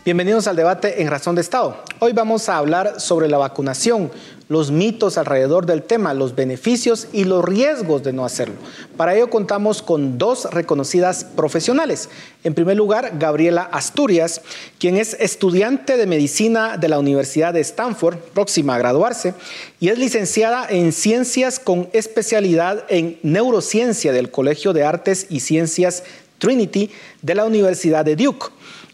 [0.04, 1.78] Bienvenidos al debate en Razón de Estado.
[2.00, 4.10] Hoy vamos a hablar sobre la vacunación,
[4.50, 8.56] los mitos alrededor del tema, los beneficios y los riesgos de no hacerlo.
[8.98, 12.10] Para ello contamos con dos reconocidas profesionales.
[12.44, 14.42] En primer lugar, Gabriela Asturias,
[14.80, 19.36] quien es estudiante de medicina de la Universidad de Stanford, próxima a graduarse,
[19.80, 26.04] y es licenciada en ciencias con especialidad en neurociencia del Colegio de Artes y Ciencias
[26.40, 26.90] Trinity
[27.22, 28.48] de la Universidad de Duke.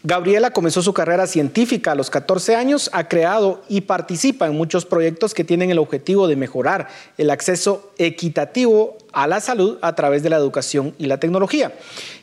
[0.04, 4.86] Gabriela comenzó su carrera científica a los 14 años, ha creado y participa en muchos
[4.86, 10.22] proyectos que tienen el objetivo de mejorar el acceso equitativo a la salud a través
[10.22, 11.72] de la educación y la tecnología.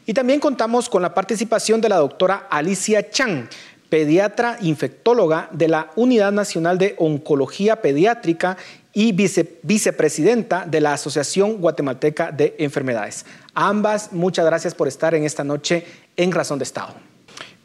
[0.05, 3.49] Y también contamos con la participación de la doctora Alicia Chang,
[3.89, 8.55] pediatra infectóloga de la Unidad Nacional de Oncología Pediátrica
[8.93, 13.25] y vicepresidenta de la Asociación Guatemalteca de Enfermedades.
[13.53, 15.85] ambas, muchas gracias por estar en esta noche
[16.15, 17.04] en Razón de Estado.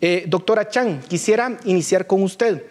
[0.01, 2.65] Eh, doctora Chan, quisiera iniciar con usted.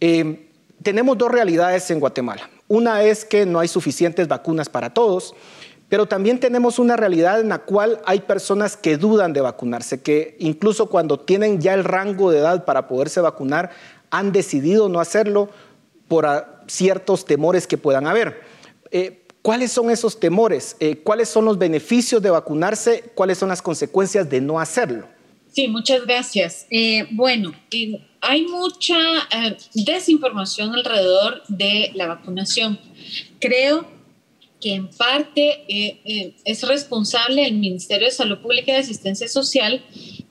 [0.00, 0.50] Eh,
[0.82, 2.50] tenemos dos realidades en Guatemala.
[2.68, 5.34] Una es que no hay suficientes vacunas para todos,
[5.88, 10.36] pero también tenemos una realidad en la cual hay personas que dudan de vacunarse, que
[10.38, 13.70] incluso cuando tienen ya el rango de edad para poderse vacunar,
[14.10, 15.48] han decidido no hacerlo
[16.08, 16.26] por
[16.66, 18.42] ciertos temores que puedan haber.
[18.90, 20.76] Eh, ¿Cuáles son esos temores?
[21.04, 23.04] ¿Cuáles son los beneficios de vacunarse?
[23.14, 25.06] ¿Cuáles son las consecuencias de no hacerlo?
[25.56, 26.66] Sí, muchas gracias.
[26.68, 27.54] Eh, bueno,
[28.20, 28.98] hay mucha
[29.32, 32.78] eh, desinformación alrededor de la vacunación.
[33.40, 33.88] Creo
[34.60, 39.82] que en parte eh, es responsable el Ministerio de Salud Pública y de Asistencia Social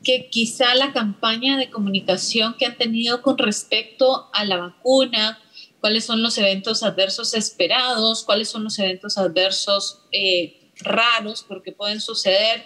[0.04, 5.40] que quizá la campaña de comunicación que han tenido con respecto a la vacuna,
[5.80, 10.04] cuáles son los eventos adversos esperados, cuáles son los eventos adversos
[10.80, 12.66] raros porque pueden suceder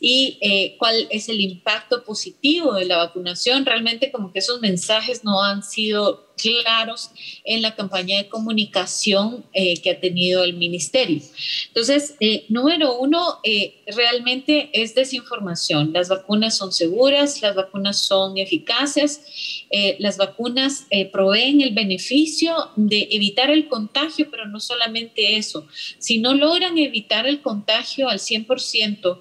[0.00, 3.66] y eh, cuál es el impacto positivo de la vacunación.
[3.66, 7.10] Realmente como que esos mensajes no han sido claros
[7.44, 11.20] en la campaña de comunicación eh, que ha tenido el ministerio.
[11.68, 13.38] Entonces, eh, número uno,
[13.86, 15.92] realmente es desinformación.
[15.92, 19.66] Las vacunas son seguras, las vacunas son eficaces,
[19.98, 25.66] las vacunas proveen el beneficio de evitar el contagio, pero no solamente eso,
[25.98, 29.20] si no logran evitar el contagio al 100%,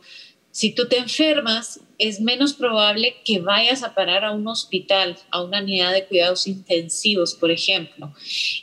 [0.51, 5.43] si tú te enfermas, es menos probable que vayas a parar a un hospital, a
[5.43, 8.13] una unidad de cuidados intensivos, por ejemplo.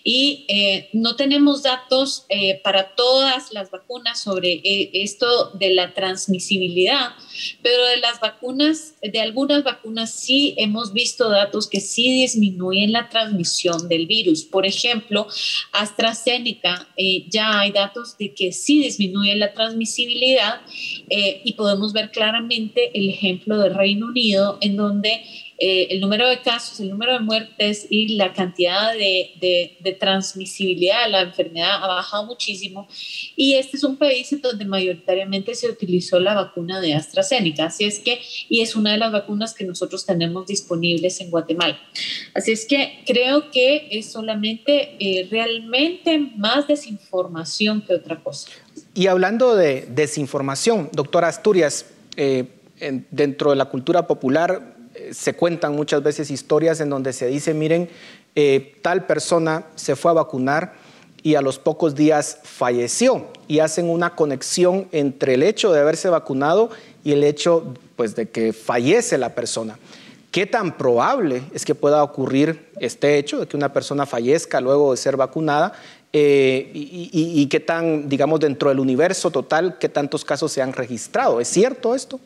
[0.02, 5.92] Y eh, no tenemos datos eh, para todas las vacunas sobre eh, esto de la
[5.92, 7.10] transmisibilidad,
[7.62, 13.08] pero de las vacunas, de algunas vacunas sí hemos visto datos que sí disminuyen la
[13.08, 14.44] transmisión del virus.
[14.44, 15.26] Por ejemplo,
[15.72, 16.88] AstraZeneca,
[17.28, 20.60] ya hay datos de que sí disminuye la transmisibilidad
[21.08, 25.22] y podemos ver claramente el ejemplo del Reino Unido, en donde
[25.58, 31.04] eh, el número de casos, el número de muertes y la cantidad de, de, transmisibilidad
[31.04, 32.86] de la enfermedad ha bajado muchísimo.
[33.36, 37.66] Y este es un país en donde mayoritariamente se utilizó la vacuna de AstraZeneca.
[37.66, 41.78] Así es que, y es una de las vacunas que nosotros tenemos disponibles en Guatemala.
[42.34, 48.50] Así es que creo que es solamente eh, realmente más desinformación que otra cosa.
[48.94, 52.44] Y hablando de desinformación, doctora Asturias, eh,
[53.10, 54.75] dentro de la cultura popular
[55.12, 57.88] se cuentan muchas veces historias en donde se dice, miren,
[58.34, 60.74] eh, tal persona se fue a vacunar
[61.22, 66.08] y a los pocos días falleció y hacen una conexión entre el hecho de haberse
[66.08, 66.70] vacunado
[67.02, 69.78] y el hecho pues, de que fallece la persona.
[70.30, 74.90] ¿Qué tan probable es que pueda ocurrir este hecho de que una persona fallezca luego
[74.90, 75.72] de ser vacunada?
[76.12, 80.72] Eh, y, y, qué tan, digamos, dentro del universo total, qué tantos casos se han
[80.72, 81.40] registrado?
[81.40, 82.20] ¿Es cierto esto?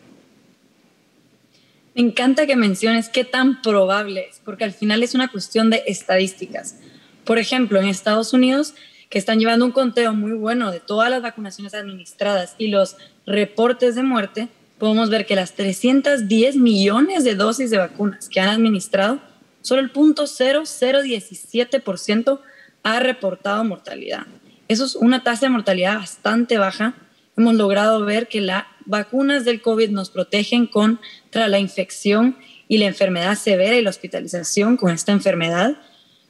[1.95, 5.83] Me encanta que menciones qué tan probable es, porque al final es una cuestión de
[5.87, 6.77] estadísticas.
[7.25, 8.75] Por ejemplo, en Estados Unidos,
[9.09, 13.97] que están llevando un conteo muy bueno de todas las vacunaciones administradas y los reportes
[13.97, 14.47] de muerte,
[14.79, 19.19] podemos ver que las 310 millones de dosis de vacunas que han administrado,
[19.61, 22.41] solo el 0.0017%
[22.83, 24.27] ha reportado mortalidad.
[24.69, 26.95] Eso es una tasa de mortalidad bastante baja.
[27.37, 31.01] Hemos logrado ver que las vacunas del COVID nos protegen con
[31.31, 32.37] tras la infección
[32.69, 35.77] y la enfermedad severa y la hospitalización con esta enfermedad.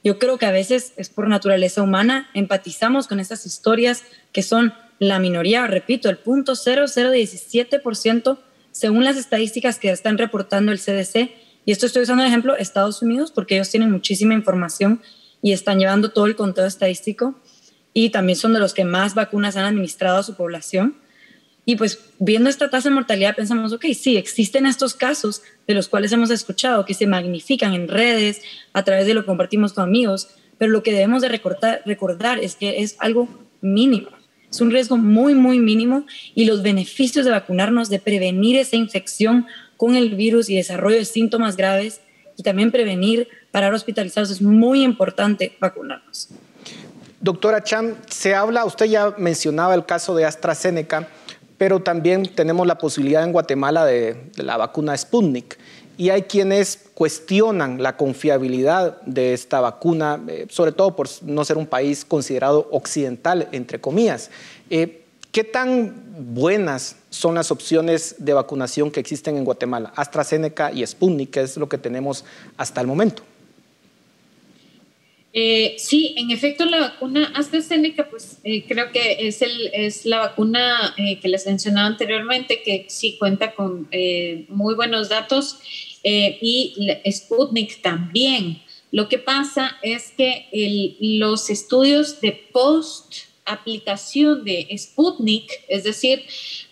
[0.03, 4.73] Yo creo que a veces es por naturaleza humana, empatizamos con estas historias que son
[4.99, 8.39] la minoría, repito, el punto 0,017%
[8.73, 11.31] según las estadísticas que están reportando el CDC.
[11.65, 15.03] Y esto estoy usando el ejemplo Estados Unidos porque ellos tienen muchísima información
[15.43, 17.35] y están llevando todo el conteo estadístico
[17.93, 20.97] y también son de los que más vacunas han administrado a su población.
[21.65, 25.89] Y pues viendo esta tasa de mortalidad pensamos, ok, sí, existen estos casos de los
[25.89, 28.43] cuales hemos escuchado que se magnifican en redes,
[28.73, 32.39] a través de lo que compartimos con amigos, pero lo que debemos de recordar, recordar
[32.39, 33.29] es que es algo
[33.61, 34.09] mínimo.
[34.51, 39.47] Es un riesgo muy, muy mínimo y los beneficios de vacunarnos, de prevenir esa infección
[39.77, 42.01] con el virus y desarrollo de síntomas graves
[42.37, 46.29] y también prevenir parar hospitalizados, es muy importante vacunarnos.
[47.21, 51.09] Doctora Cham, se habla, usted ya mencionaba el caso de AstraZeneca,
[51.61, 55.59] pero también tenemos la posibilidad en Guatemala de, de la vacuna Sputnik
[55.99, 61.59] y hay quienes cuestionan la confiabilidad de esta vacuna, eh, sobre todo por no ser
[61.59, 64.31] un país considerado occidental, entre comillas.
[64.71, 66.03] Eh, ¿Qué tan
[66.33, 69.93] buenas son las opciones de vacunación que existen en Guatemala?
[69.97, 72.25] AstraZeneca y Sputnik, que es lo que tenemos
[72.57, 73.23] hasta el momento.
[75.33, 80.95] Eh, sí, en efecto, la vacuna AstraZeneca, pues creo que es, el, es la vacuna
[80.97, 83.89] que les mencionaba anteriormente, que sí cuenta con
[84.49, 85.61] muy buenos datos
[86.03, 88.63] eh, y Sputnik también.
[88.91, 96.25] Lo que pasa es que los estudios de post aplicación de Sputnik, es decir,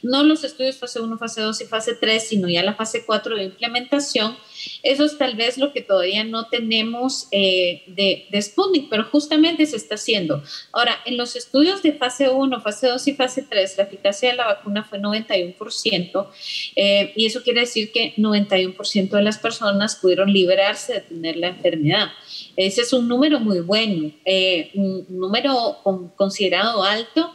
[0.03, 3.37] no los estudios fase 1, fase 2 y fase 3, sino ya la fase 4
[3.37, 4.37] de implementación,
[4.83, 9.67] eso es tal vez lo que todavía no tenemos eh, de, de, Sputnik, pero justamente
[9.67, 10.43] se está haciendo.
[10.73, 14.37] Ahora, en los estudios de fase 1, fase 2 y fase 3, la eficacia de
[14.37, 16.29] la vacuna fue 91%,
[16.77, 21.49] eh, y eso quiere decir que 91% de las personas pudieron liberarse de tener la
[21.49, 22.09] enfermedad.
[22.57, 25.79] Ese es un número muy bueno, eh, un número
[26.17, 27.33] considerado alto,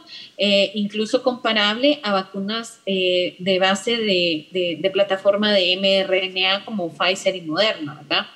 [0.74, 7.94] incluso comparable a vacunas de base de, de, plataforma de mRNA como Pfizer y Moderna,
[7.94, 8.26] ¿verdad?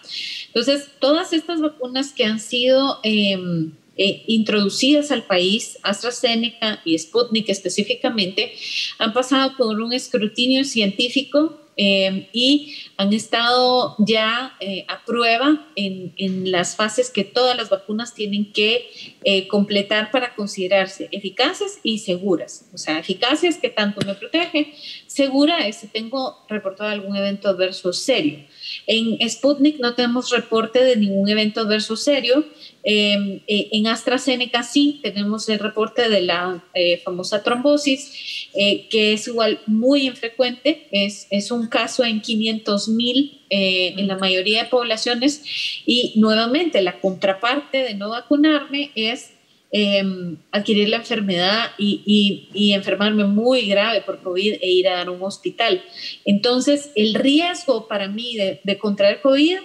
[0.46, 8.52] Entonces, todas estas vacunas que han sido em, introducidas al país, AstraZeneca y Sputnik específicamente,
[8.98, 16.12] han pasado por un escrutinio científico Em, y han estado ya eh, a prueba en,
[16.16, 18.90] en, las fases que todas las vacunas tienen que
[19.22, 22.68] eh, completar para considerarse eficaces y seguras.
[22.74, 24.74] O sea, eficaces que tanto me protege,
[25.06, 28.40] segura es si tengo reportado algún evento adverso serio.
[28.88, 32.44] En Sputnik no tenemos reporte de ningún evento adverso serio.
[32.90, 36.64] Em, eh, en AstraZeneca sí tenemos el reporte de la
[37.04, 43.42] famosa trombosis eh, que es igual muy infrecuente, es, es un caso en 500 mil
[43.50, 45.42] eh, en la mayoría de poblaciones
[45.84, 49.32] y nuevamente la contraparte de no vacunarme es
[49.70, 55.10] em, adquirir la enfermedad y, y, enfermarme muy grave por COVID e ir a dar
[55.10, 55.84] un hospital.
[56.24, 59.58] Entonces, el riesgo para mí de, de contraer COVID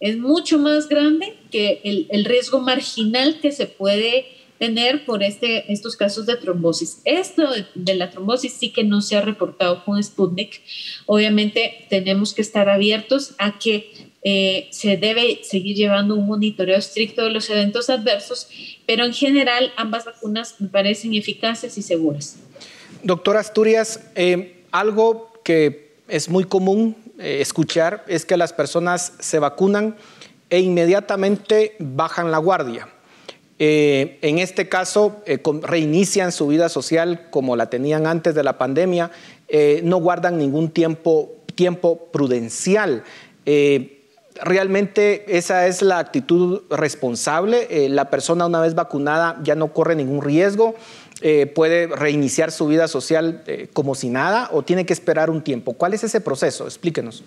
[0.00, 4.26] es mucho más grande que el, el riesgo marginal que se puede
[4.60, 7.00] tener por este, estos casos de trombosis.
[7.06, 7.44] Esto
[7.74, 10.60] de, la trombosis sí que no se ha reportado con Sputnik.
[11.06, 13.90] Obviamente tenemos que estar abiertos a que
[14.22, 18.48] eh, se debe seguir llevando un monitoreo estricto de los eventos adversos,
[18.86, 22.36] pero en general ambas vacunas me parecen eficaces y seguras.
[23.02, 29.38] Doctor Asturias, eh, algo que es muy común eh, escuchar es que las personas se
[29.38, 29.96] vacunan
[30.48, 32.88] e inmediatamente bajan la guardia
[33.62, 38.56] eh, en este caso, eh, reinician su vida social como la tenían antes de la
[38.56, 39.10] pandemia,
[39.82, 43.04] no guardan ningún tiempo, tiempo prudencial.
[44.42, 47.88] realmente esa es la actitud responsable.
[47.90, 50.74] la persona una vez vacunada ya no corre ningún riesgo.
[51.54, 53.42] Puede reiniciar su vida social
[53.72, 55.74] como si nada o tiene que esperar un tiempo.
[55.74, 56.64] ¿Cuál es ese proceso?
[56.64, 57.22] Explíquenos.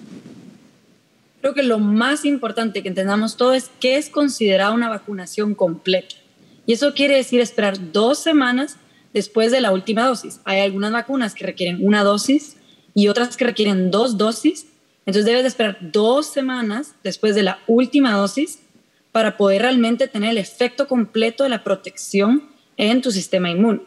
[1.41, 6.15] Creo que lo más importante que entendamos todo es qué es considerada una vacunación completa.
[6.65, 8.77] Y eso quiere decir esperar dos semanas
[9.13, 10.39] después de la última dosis.
[10.45, 12.55] Hay algunas vacunas que requieren una dosis
[12.93, 14.67] y otras que requieren dos dosis.
[15.05, 18.59] Entonces debes de esperar dos semanas después de la última dosis
[19.11, 23.82] para poder realmente tener el efecto completo de la protección en tu sistema inmune.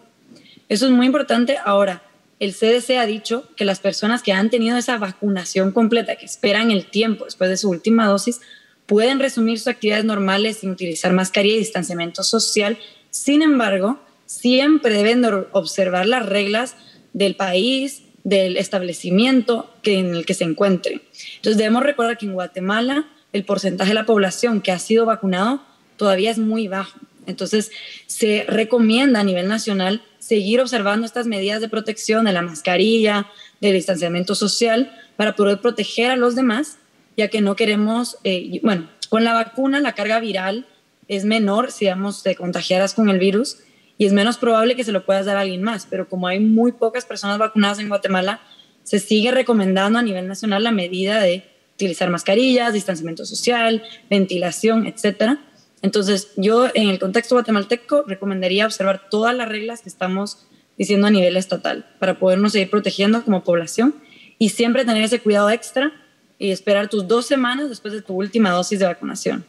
[0.69, 1.57] Eso es muy importante.
[1.65, 2.03] Ahora,
[2.39, 6.71] el CDC ha dicho que las personas que han tenido esa vacunación completa, que esperan
[6.71, 8.41] el tiempo después de su última dosis,
[8.87, 12.79] pueden resumir sus actividades normales sin utilizar mascarilla y distanciamiento social.
[13.11, 16.77] Sin embargo, siempre deben observar las reglas
[17.13, 21.01] del país, del establecimiento que, en el que se encuentren.
[21.37, 25.63] Entonces debemos recordar que en Guatemala el porcentaje de la población que ha sido vacunado
[25.97, 26.99] todavía es muy bajo.
[27.27, 27.71] Entonces
[28.07, 33.27] se recomienda a nivel nacional seguir observando estas medidas de protección de la mascarilla,
[33.61, 36.79] del distanciamiento social, para poder proteger a los demás
[37.17, 40.67] ya que no queremos, eh, bueno, con la vacuna la carga viral
[41.09, 43.59] es menor si vamos te contagiaras con el virus
[43.97, 45.87] y es menos probable que se lo puedas dar a alguien más.
[45.89, 48.41] Pero como hay muy pocas personas vacunadas en Guatemala,
[48.83, 55.39] se sigue recomendando a nivel nacional la medida de utilizar mascarillas, distanciamiento social, ventilación, etcétera.
[55.83, 60.47] Entonces, yo en el contexto guatemalteco recomendaría observar todas las reglas que estamos
[60.79, 63.95] diciendo a nivel estatal para podernos seguir protegiendo como población
[64.39, 65.93] y siempre tener ese cuidado extra
[66.39, 69.45] y esperar tus dos semanas después de tu última dosis de vacunación.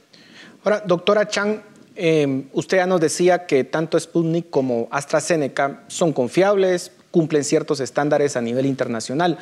[0.63, 1.61] Ahora, doctora Chang,
[1.95, 8.38] em, usted ya nos decía que tanto Sputnik como AstraZeneca son confiables, cumplen ciertos estándares
[8.38, 9.38] a nivel internacional.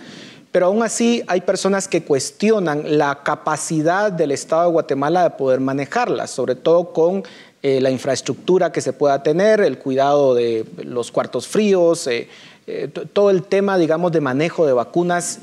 [0.56, 5.60] Pero aún así hay personas que cuestionan la capacidad del Estado de Guatemala de poder
[5.60, 7.26] manejarlas, sobre todo con
[7.62, 12.30] eh, la infraestructura que se pueda tener, el cuidado de los cuartos fríos, eh,
[12.68, 15.40] eh, todo el tema, digamos, de manejo de vacunas,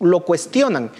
[0.00, 0.90] lo cuestionan.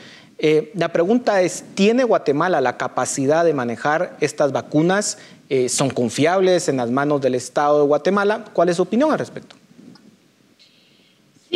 [0.74, 5.18] la pregunta es, ¿tiene Guatemala la capacidad de manejar estas vacunas?
[5.66, 8.44] ¿Son confiables en las manos del Estado de Guatemala?
[8.52, 9.56] ¿Cuál es su opinión al respecto?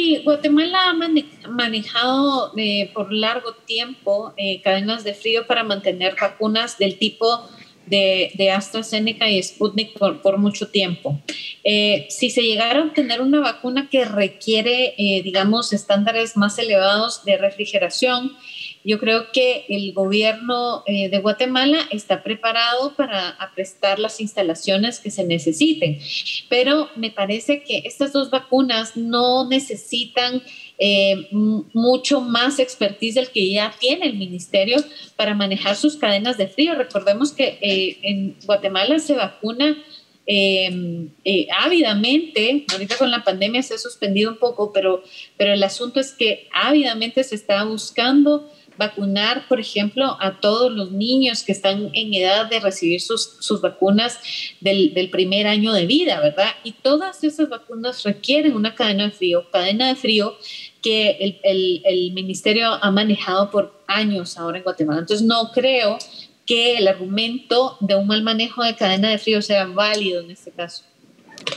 [0.00, 6.78] Sí, Guatemala ha manejado eh, por largo tiempo eh, cadenas de frío para mantener vacunas
[6.78, 7.46] del tipo
[7.90, 11.20] de, AstraZeneca y Sputnik por, mucho tiempo.
[11.64, 17.36] Eh, si se llegara a obtener una vacuna que requiere, digamos, estándares más elevados de
[17.36, 18.32] refrigeración,
[18.82, 25.10] yo creo que el gobierno eh, de Guatemala está preparado para prestar las instalaciones que
[25.10, 25.98] se necesiten,
[26.48, 30.42] pero me parece que estas dos vacunas no necesitan
[30.82, 34.82] eh, mucho más expertise del que ya tiene el ministerio
[35.14, 36.74] para manejar sus cadenas de frío.
[36.74, 39.76] Recordemos que eh, en Guatemala se vacuna
[40.24, 41.10] em,
[41.62, 45.04] ávidamente, ahorita con la pandemia se ha suspendido un poco, pero,
[45.36, 48.50] pero el asunto es que ávidamente se está buscando
[48.80, 53.60] vacunar, por ejemplo, a todos los niños que están en edad de recibir sus, sus
[53.60, 54.18] vacunas
[54.60, 56.48] del, del, primer año de vida, ¿verdad?
[56.64, 60.34] Y todas esas vacunas requieren una cadena de frío, cadena de frío
[60.82, 65.00] que el, el, el ministerio ha manejado por años ahora en Guatemala.
[65.00, 65.98] Entonces, no creo
[66.46, 70.50] que el argumento de un mal manejo de cadena de frío sea válido en este
[70.50, 70.84] caso.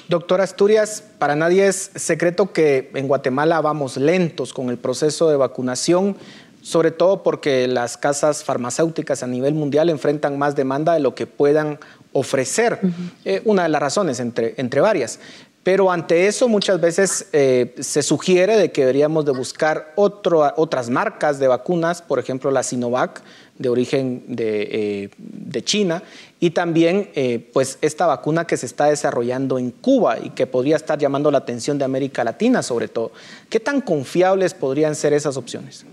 [0.07, 5.35] Doctor Asturias, para nadie es secreto que en Guatemala vamos lentos con el proceso de
[5.35, 6.15] vacunación
[6.63, 11.27] sobre todo porque las casas farmacéuticas a nivel mundial enfrentan más demanda de lo que
[11.27, 11.77] puedan
[12.13, 12.79] ofrecer.
[13.25, 15.19] Eh, una de las razones, entre, entre varias.
[15.63, 21.39] Pero ante eso muchas veces eh, se sugiere de que deberíamos de buscar otras marcas
[21.39, 23.21] de vacunas, por ejemplo la Sinovac
[23.57, 25.09] de origen de,
[25.53, 26.03] eh, China
[26.39, 27.09] y también
[27.53, 31.37] pues esta vacuna que se está desarrollando en Cuba y que podría estar llamando la
[31.37, 33.13] atención de América Latina sobre todo.
[33.49, 35.85] ¿Qué tan confiables podrían ser esas opciones?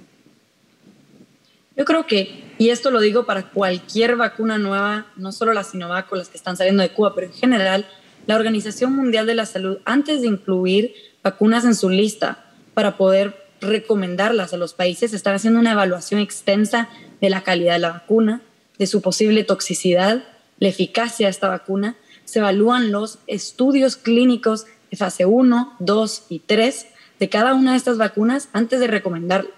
[1.81, 6.13] Yo creo que, y esto lo digo para cualquier vacuna nueva, no solo las Sinovac
[6.13, 7.87] o las que están saliendo de Cuba, pero en general,
[8.27, 12.45] la Organización Mundial de la Salud, antes de incluir vacunas en su lista
[12.75, 16.89] para poder recomendarlas a los países, están haciendo una evaluación extensa
[17.21, 18.43] de la calidad de la vacuna,
[18.79, 20.25] de su posible toxicidad,
[20.59, 21.97] la eficacia de esta vacuna.
[22.25, 26.87] Se evalúan los estudios clínicos de fase 1, 2 y 3
[27.19, 29.51] de cada una de estas vacunas antes de recomendarla.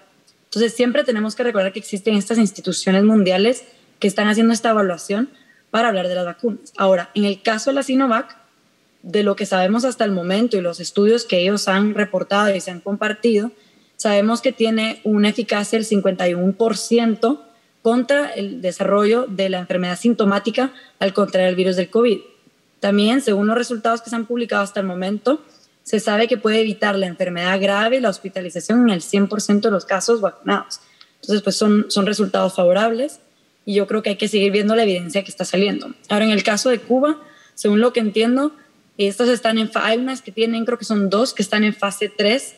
[0.45, 3.63] Entonces, siempre tenemos que recordar que existen estas instituciones mundiales
[3.99, 5.29] que están haciendo esta evaluación
[5.71, 6.73] para hablar de las vacunas.
[6.77, 8.42] Ahora, en el caso de la Sinovac,
[9.03, 12.61] de lo que sabemos hasta el momento y los estudios que ellos han reportado y
[12.61, 13.51] se han compartido,
[13.97, 17.39] sabemos que tiene una eficacia del 51%
[17.81, 22.19] contra el desarrollo de la enfermedad sintomática al contraer el virus del COVID.
[22.79, 25.41] También, según los resultados que se han publicado hasta el momento,
[25.83, 29.71] se sabe que puede evitar la enfermedad grave y la hospitalización en el 100% de
[29.71, 30.79] los casos vacunados.
[31.21, 33.19] Entonces, pues son, son resultados favorables
[33.65, 35.93] y yo creo que hay que seguir viendo la evidencia que está saliendo.
[36.07, 37.21] Ahora, en el caso de Cuba,
[37.53, 38.53] según lo que entiendo,
[38.97, 42.11] estos están en, hay unas que tienen, creo que son dos, que están en fase
[42.15, 42.55] 3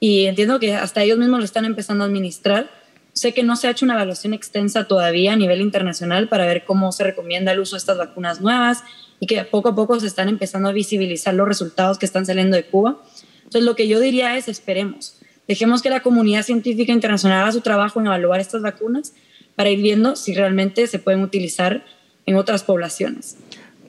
[0.00, 2.70] y entiendo que hasta ellos mismos lo están empezando a administrar.
[3.14, 6.64] Sé que no se ha hecho una evaluación extensa todavía a nivel internacional para ver
[6.64, 8.84] cómo se recomienda el uso de estas vacunas nuevas
[9.18, 12.56] y que poco a poco se están empezando a visibilizar los resultados que están saliendo
[12.56, 13.02] de Cuba.
[13.38, 15.18] Entonces, lo que yo diría es, esperemos,
[15.48, 19.14] dejemos que la comunidad científica internacional haga su trabajo en evaluar estas vacunas
[19.56, 21.84] para ir viendo si realmente se pueden utilizar
[22.26, 23.38] en otras poblaciones.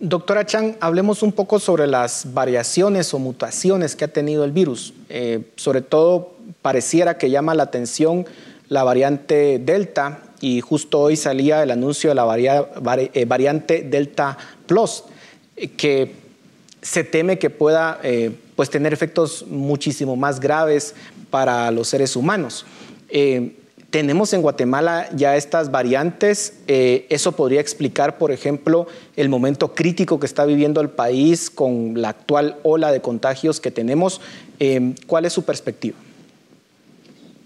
[0.02, 4.93] Doctora Chang, hablemos un poco sobre las variaciones o mutaciones que ha tenido el virus.
[5.10, 8.26] Eh, sobre todo, pareciera que llama la atención
[8.70, 12.38] la variante Delta y justo hoy salía el anuncio de la
[12.97, 14.38] eh, variante Delta
[14.68, 15.04] Plus
[15.76, 16.16] que
[16.82, 20.95] se teme que pueda eh, pues tener efectos muchísimo más graves
[21.30, 22.66] para los seres humanos.
[23.10, 23.58] Eh,
[23.90, 26.60] tenemos en Guatemala ya estas variantes.
[26.68, 32.00] Eh, eso podría explicar, por ejemplo, el momento crítico que está viviendo el país con
[32.02, 34.22] la actual ola de contagios que tenemos.
[34.60, 35.98] Eh, ¿Cuál es su perspectiva?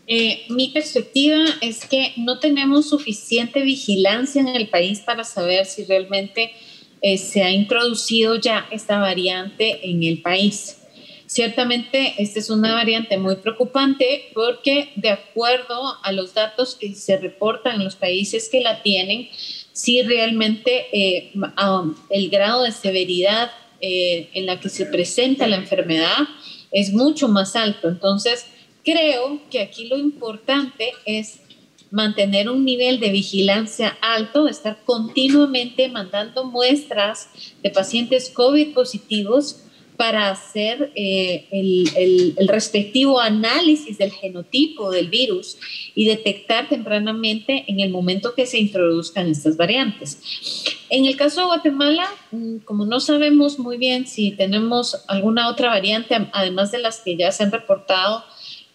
[0.05, 5.85] Eh, mi perspectiva es que no tenemos suficiente vigilancia en el país para saber si
[5.85, 6.51] realmente
[7.17, 10.77] se ha introducido ya esta variante en el país.
[11.33, 17.17] Ciertamente, esta es una variante muy preocupante porque de acuerdo a los datos que se
[17.17, 19.29] reportan en los países que la tienen,
[19.71, 23.49] sí realmente eh, um, el grado de severidad
[23.81, 26.19] eh, en la que se presenta la enfermedad
[26.71, 27.87] es mucho más alto.
[27.87, 28.45] Entonces,
[28.85, 31.39] creo que aquí lo importante es
[31.89, 37.29] mantener un nivel de vigilancia alto, estar continuamente mandando muestras
[37.63, 39.62] de pacientes COVID positivos
[39.97, 45.57] para hacer eh, el, el, respectivo análisis del genotipo del virus
[45.95, 50.19] y detectar tempranamente en el momento que se introduzcan estas variantes.
[50.89, 55.69] En el caso de Guatemala, mm, como no sabemos muy bien si tenemos alguna otra
[55.69, 58.23] variante, además de las que ya se han reportado,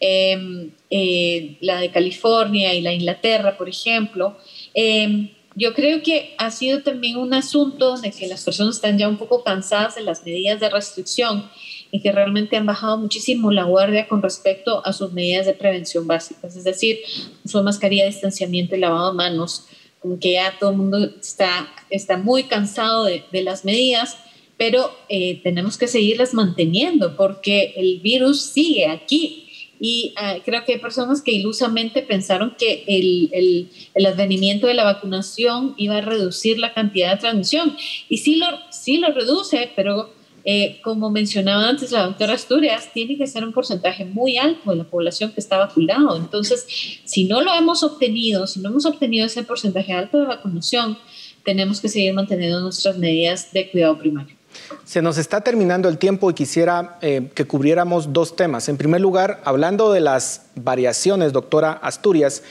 [0.01, 4.37] em, eh, la de California y la Inglaterra, por ejemplo,
[4.75, 9.09] eh, yo creo que ha sido también un asunto de que las personas están ya
[9.09, 11.51] un poco cansadas de las medidas de restricción
[11.91, 16.07] y que realmente han bajado muchísimo la guardia con respecto a sus medidas de prevención
[16.07, 16.99] básicas, es decir,
[17.45, 19.67] su mascarilla, distanciamiento y lavado de manos,
[19.99, 24.17] como que ya todo el mundo está, está muy cansado de, de las medidas,
[24.57, 29.48] pero eh, tenemos que seguirlas manteniendo porque el virus sigue aquí
[29.81, 34.75] y ah, creo que hay personas que ilusamente pensaron que el, el, el, advenimiento de
[34.75, 37.77] la vacunación iba a reducir la cantidad de transmisión.
[38.09, 40.11] Y sí lo, sí lo reduce, pero
[40.45, 44.77] eh, como mencionaba antes la doctora Asturias, tiene que ser un porcentaje muy alto de
[44.77, 46.17] la población que está vacunado.
[46.17, 46.67] Entonces,
[47.05, 50.97] si no lo hemos obtenido, si no hemos obtenido ese porcentaje alto de vacunación,
[51.45, 54.38] tenemos que seguir manteniendo nuestras medidas de cuidado primario.
[54.85, 58.69] Se nos está terminando el tiempo y quisiera eh, que cubriéramos dos temas.
[58.69, 62.43] En primer lugar, hablando de las variaciones, doctora Asturias,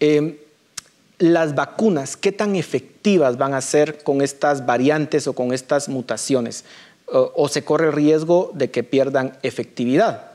[0.00, 0.46] eh,
[1.18, 6.64] las vacunas, ¿qué tan efectivas van a ser con estas variantes o con estas mutaciones?
[7.06, 10.32] ¿O, se corre el riesgo de que pierdan efectividad?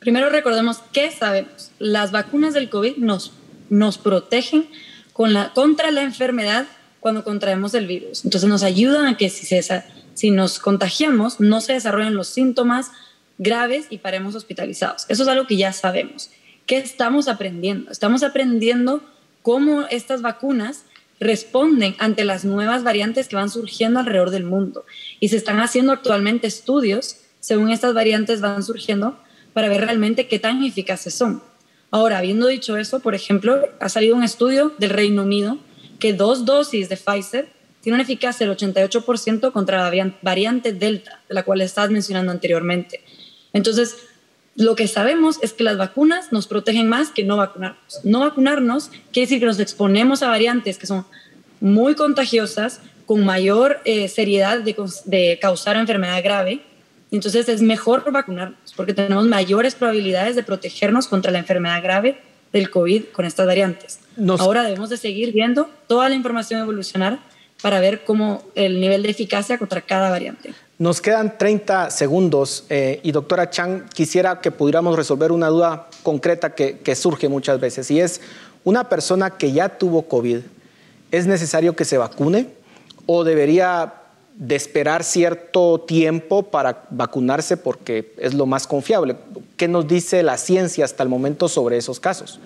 [0.00, 3.32] Primero recordemos que sabemos, las vacunas del COVID nos,
[3.70, 4.68] nos protegen
[5.12, 6.66] contra la enfermedad
[7.06, 8.24] cuando contraemos el virus.
[8.24, 9.84] Entonces nos ayudan a que si, se,
[10.14, 12.90] si nos contagiamos no se desarrollen los síntomas
[13.38, 15.06] graves y paremos hospitalizados.
[15.08, 16.30] Eso es algo que ya sabemos.
[16.66, 17.92] ¿Qué estamos aprendiendo?
[17.92, 19.04] Estamos aprendiendo
[19.42, 20.82] cómo estas vacunas
[21.20, 24.84] responden ante las nuevas variantes que van surgiendo alrededor del mundo.
[25.20, 29.16] Y se están haciendo actualmente estudios según estas variantes van surgiendo
[29.52, 31.40] para ver realmente qué tan eficaces son.
[31.92, 35.60] Ahora, habiendo dicho eso, por ejemplo, ha salido un estudio del Reino Unido
[35.98, 37.48] que dos dosis de Pfizer
[37.80, 43.00] tienen una eficacia del 88% contra la variante Delta, de la cual estabas mencionando anteriormente.
[43.52, 43.96] Entonces,
[44.56, 48.00] lo que sabemos es que las vacunas nos protegen más que no vacunarnos.
[48.04, 51.06] No vacunarnos quiere decir que nos exponemos a variantes que son
[51.60, 54.74] muy contagiosas, con mayor eh, seriedad de,
[55.04, 56.62] de causar enfermedad grave.
[57.12, 62.20] Entonces es mejor vacunarnos porque tenemos mayores probabilidades de protegernos contra la enfermedad grave
[62.52, 63.98] del COVID con estas variantes.
[64.38, 67.20] Ahora debemos de seguir viendo toda la información evolucionar
[67.62, 70.54] para ver cómo el nivel de eficacia contra cada variante.
[70.78, 76.54] Nos quedan 30 segundos eh, y doctora Chang, quisiera que pudiéramos resolver una duda concreta
[76.54, 78.20] que, que surge muchas veces y es,
[78.64, 80.40] una persona que ya tuvo COVID,
[81.12, 82.48] ¿es necesario que se vacune
[83.06, 83.94] o debería
[84.36, 89.16] de esperar cierto tiempo para vacunarse porque es lo más confiable?
[89.56, 92.40] ¿Qué nos dice la ciencia hasta el momento sobre esos casos?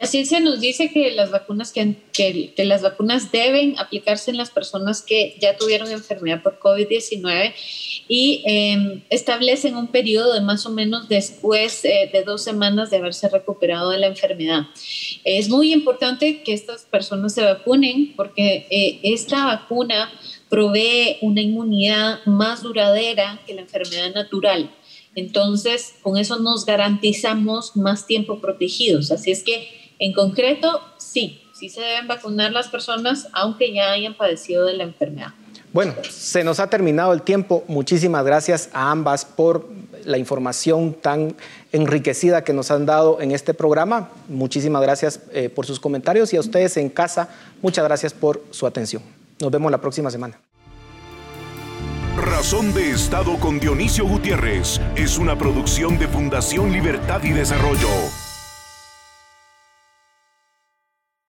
[0.00, 4.48] La ciencia nos dice que las vacunas que, que, las vacunas deben aplicarse en las
[4.48, 7.52] personas que ya tuvieron enfermedad por COVID-19
[8.08, 12.96] y em, establecen un periodo de más o menos después eh, de dos semanas de
[12.96, 14.62] haberse recuperado de la enfermedad.
[15.24, 20.10] Es muy importante que estas personas se vacunen porque eh, esta vacuna
[20.48, 24.70] provee una inmunidad más duradera que la enfermedad natural.
[25.14, 29.10] Entonces, con eso nos garantizamos más tiempo protegidos.
[29.10, 34.14] Así es que en concreto, sí, sí se deben vacunar las personas aunque ya hayan
[34.14, 35.28] padecido de la enfermedad.
[35.72, 37.62] Bueno, se nos ha terminado el tiempo.
[37.68, 39.68] Muchísimas gracias a ambas por
[40.04, 41.36] la información tan
[41.70, 44.10] enriquecida que nos han dado en este programa.
[44.28, 47.28] Muchísimas gracias eh, por sus comentarios y a ustedes en casa,
[47.62, 49.02] muchas gracias por su atención.
[49.38, 50.40] Nos vemos la próxima semana.
[52.16, 57.88] Razón de Estado con Dionisio Gutiérrez es una producción de Fundación Libertad y Desarrollo.